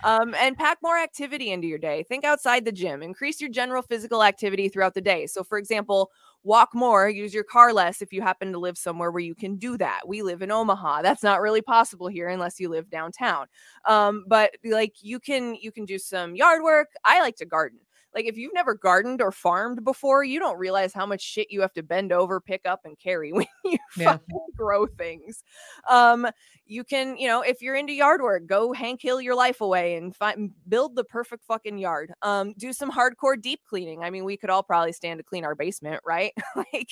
Um, 0.03 0.33
and 0.39 0.57
pack 0.57 0.77
more 0.81 0.97
activity 0.97 1.51
into 1.51 1.67
your 1.67 1.77
day. 1.77 2.03
Think 2.03 2.23
outside 2.23 2.63
the 2.63 2.71
gym. 2.71 3.01
Increase 3.01 3.41
your 3.41 3.49
general 3.49 3.81
physical 3.81 4.23
activity 4.23 4.69
throughout 4.69 4.93
the 4.93 5.01
day. 5.01 5.27
So, 5.27 5.43
for 5.43 5.57
example, 5.57 6.11
walk 6.43 6.69
more, 6.73 7.09
use 7.09 7.33
your 7.33 7.43
car 7.43 7.73
less 7.73 8.01
if 8.01 8.13
you 8.13 8.21
happen 8.21 8.51
to 8.53 8.59
live 8.59 8.77
somewhere 8.77 9.11
where 9.11 9.21
you 9.21 9.35
can 9.35 9.57
do 9.57 9.77
that. 9.77 10.07
We 10.07 10.21
live 10.21 10.41
in 10.41 10.51
Omaha. 10.51 11.01
That's 11.01 11.23
not 11.23 11.41
really 11.41 11.61
possible 11.61 12.07
here 12.07 12.29
unless 12.29 12.59
you 12.59 12.69
live 12.69 12.89
downtown. 12.89 13.47
Um, 13.85 14.23
but 14.27 14.51
like 14.63 14.95
you 15.01 15.19
can 15.19 15.55
you 15.55 15.71
can 15.71 15.85
do 15.85 15.99
some 15.99 16.35
yard 16.35 16.63
work. 16.63 16.89
I 17.03 17.21
like 17.21 17.35
to 17.37 17.45
garden. 17.45 17.79
Like 18.13 18.25
if 18.25 18.37
you've 18.37 18.53
never 18.53 18.73
gardened 18.73 19.21
or 19.21 19.31
farmed 19.31 19.83
before, 19.83 20.23
you 20.23 20.39
don't 20.39 20.57
realize 20.57 20.93
how 20.93 21.05
much 21.05 21.21
shit 21.21 21.47
you 21.49 21.61
have 21.61 21.73
to 21.73 21.83
bend 21.83 22.11
over, 22.11 22.39
pick 22.39 22.61
up, 22.65 22.81
and 22.85 22.97
carry 22.99 23.31
when 23.33 23.45
you 23.65 23.77
yeah. 23.97 24.17
grow 24.55 24.87
things. 24.87 25.43
Um, 25.89 26.27
you 26.65 26.83
can, 26.83 27.17
you 27.17 27.27
know, 27.27 27.41
if 27.41 27.61
you're 27.61 27.75
into 27.75 27.93
yard 27.93 28.21
work, 28.21 28.45
go 28.47 28.73
Hank 28.73 29.01
Hill 29.01 29.21
your 29.21 29.35
life 29.35 29.61
away 29.61 29.95
and 29.95 30.15
find 30.15 30.51
build 30.67 30.95
the 30.95 31.03
perfect 31.03 31.43
fucking 31.45 31.77
yard. 31.77 32.11
Um, 32.21 32.53
do 32.57 32.73
some 32.73 32.91
hardcore 32.91 33.39
deep 33.41 33.61
cleaning. 33.67 34.03
I 34.03 34.09
mean, 34.09 34.23
we 34.23 34.37
could 34.37 34.49
all 34.49 34.63
probably 34.63 34.93
stand 34.93 35.19
to 35.19 35.23
clean 35.23 35.45
our 35.45 35.55
basement, 35.55 36.01
right? 36.05 36.31
like 36.55 36.89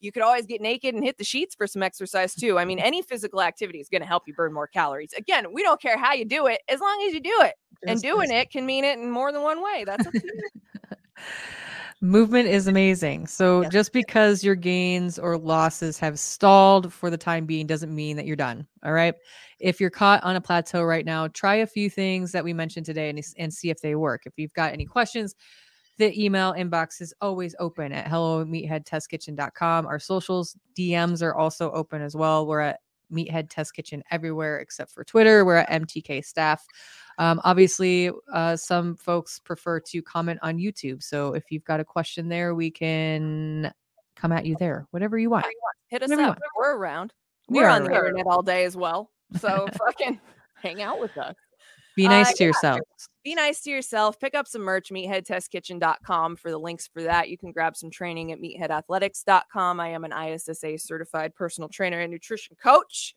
you 0.00 0.12
could 0.12 0.22
always 0.22 0.46
get 0.46 0.60
naked 0.60 0.94
and 0.94 1.04
hit 1.04 1.18
the 1.18 1.24
sheets 1.24 1.54
for 1.54 1.66
some 1.66 1.82
exercise 1.82 2.34
too. 2.34 2.58
I 2.58 2.64
mean, 2.64 2.78
any 2.78 3.02
physical 3.02 3.42
activity 3.42 3.80
is 3.80 3.88
going 3.88 4.02
to 4.02 4.08
help 4.08 4.24
you 4.26 4.34
burn 4.34 4.52
more 4.52 4.66
calories. 4.66 5.12
Again, 5.16 5.52
we 5.52 5.62
don't 5.62 5.80
care 5.80 5.98
how 5.98 6.14
you 6.14 6.24
do 6.24 6.46
it 6.46 6.60
as 6.68 6.80
long 6.80 7.04
as 7.06 7.14
you 7.14 7.20
do 7.20 7.36
it. 7.42 7.54
And 7.86 8.00
doing 8.00 8.30
it 8.30 8.50
can 8.50 8.66
mean 8.66 8.84
it 8.84 8.98
in 8.98 9.10
more 9.10 9.32
than 9.32 9.42
one 9.42 9.62
way. 9.62 9.84
That's 9.86 10.06
Movement 12.00 12.48
is 12.48 12.68
amazing. 12.68 13.26
So 13.26 13.62
yes. 13.62 13.72
just 13.72 13.92
because 13.92 14.44
your 14.44 14.54
gains 14.54 15.18
or 15.18 15.36
losses 15.36 15.98
have 15.98 16.16
stalled 16.18 16.92
for 16.92 17.10
the 17.10 17.16
time 17.16 17.44
being 17.44 17.66
doesn't 17.66 17.92
mean 17.92 18.16
that 18.16 18.24
you're 18.24 18.36
done. 18.36 18.68
All 18.84 18.92
right. 18.92 19.14
If 19.58 19.80
you're 19.80 19.90
caught 19.90 20.22
on 20.22 20.36
a 20.36 20.40
plateau 20.40 20.84
right 20.84 21.04
now, 21.04 21.26
try 21.28 21.56
a 21.56 21.66
few 21.66 21.90
things 21.90 22.30
that 22.30 22.44
we 22.44 22.52
mentioned 22.52 22.86
today 22.86 23.10
and, 23.10 23.20
and 23.36 23.52
see 23.52 23.70
if 23.70 23.80
they 23.80 23.96
work. 23.96 24.22
If 24.26 24.34
you've 24.36 24.54
got 24.54 24.72
any 24.72 24.84
questions, 24.84 25.34
the 25.96 26.24
email 26.24 26.52
inbox 26.52 27.00
is 27.00 27.12
always 27.20 27.56
open 27.58 27.92
at 27.92 28.06
hello 28.06 28.44
meatheadtestkitchen.com. 28.44 29.86
Our 29.86 29.98
socials 29.98 30.56
DMs 30.78 31.20
are 31.22 31.34
also 31.34 31.72
open 31.72 32.00
as 32.02 32.14
well. 32.14 32.46
We're 32.46 32.60
at 32.60 32.78
Meathead 33.12 33.48
Test 33.50 33.74
Kitchen 33.74 34.02
everywhere 34.10 34.58
except 34.60 34.92
for 34.92 35.04
Twitter. 35.04 35.44
We're 35.44 35.56
at 35.56 35.70
MTK 35.70 36.24
staff. 36.24 36.66
Um, 37.18 37.40
obviously, 37.44 38.10
uh, 38.32 38.56
some 38.56 38.94
folks 38.96 39.38
prefer 39.38 39.80
to 39.80 40.02
comment 40.02 40.38
on 40.42 40.58
YouTube. 40.58 41.02
So 41.02 41.34
if 41.34 41.44
you've 41.50 41.64
got 41.64 41.80
a 41.80 41.84
question 41.84 42.28
there, 42.28 42.54
we 42.54 42.70
can 42.70 43.72
come 44.16 44.32
at 44.32 44.46
you 44.46 44.56
there. 44.58 44.86
Whatever 44.90 45.18
you 45.18 45.30
want. 45.30 45.46
Hit 45.88 46.02
us 46.02 46.10
Whatever 46.10 46.30
up. 46.30 46.38
We're 46.56 46.76
around. 46.76 47.12
We're, 47.48 47.62
We're 47.62 47.68
on 47.68 47.84
the 47.84 47.94
internet 47.94 48.26
all 48.26 48.42
day 48.42 48.64
as 48.64 48.76
well. 48.76 49.10
So 49.38 49.66
fucking 49.78 50.20
hang 50.54 50.82
out 50.82 51.00
with 51.00 51.16
us. 51.16 51.34
Be 51.98 52.06
nice 52.06 52.28
uh, 52.28 52.32
to 52.34 52.44
yeah. 52.44 52.46
yourself. 52.46 52.80
Be 53.24 53.34
nice 53.34 53.60
to 53.62 53.70
yourself. 53.70 54.20
Pick 54.20 54.36
up 54.36 54.46
some 54.46 54.62
merch, 54.62 54.92
at 54.92 54.96
meatheadtestkitchen.com 54.96 56.36
for 56.36 56.52
the 56.52 56.58
links 56.58 56.86
for 56.86 57.02
that. 57.02 57.28
You 57.28 57.36
can 57.36 57.50
grab 57.50 57.76
some 57.76 57.90
training 57.90 58.30
at 58.30 58.38
meatheadathletics.com. 58.40 59.80
I 59.80 59.88
am 59.88 60.04
an 60.04 60.12
ISSA 60.12 60.78
certified 60.78 61.34
personal 61.34 61.68
trainer 61.68 61.98
and 61.98 62.12
nutrition 62.12 62.56
coach. 62.62 63.16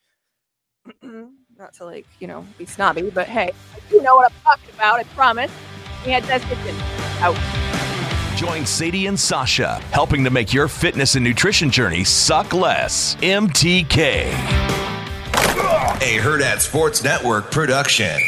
Not 1.03 1.73
to 1.75 1.85
like, 1.85 2.07
you 2.19 2.25
know, 2.25 2.43
be 2.57 2.65
snobby, 2.65 3.11
but 3.11 3.27
hey, 3.27 3.51
you 3.91 4.01
know 4.01 4.15
what 4.15 4.31
I'm 4.31 4.37
talking 4.43 4.73
about, 4.73 4.99
I 4.99 5.03
promise. 5.03 5.51
Meathead 6.01 6.25
Test 6.25 6.47
Kitchen. 6.47 6.75
Out. 7.19 7.37
Join 8.35 8.65
Sadie 8.65 9.05
and 9.05 9.17
Sausha, 9.17 9.79
helping 9.91 10.23
to 10.23 10.31
make 10.31 10.51
your 10.51 10.67
fitness 10.67 11.13
and 11.13 11.23
nutrition 11.23 11.69
journey 11.69 12.03
suck 12.03 12.51
less. 12.51 13.15
MTK. 13.17 14.23
A 16.01 16.17
Hurrdat 16.17 16.61
Sports 16.61 17.03
Network 17.03 17.51
production. 17.51 18.19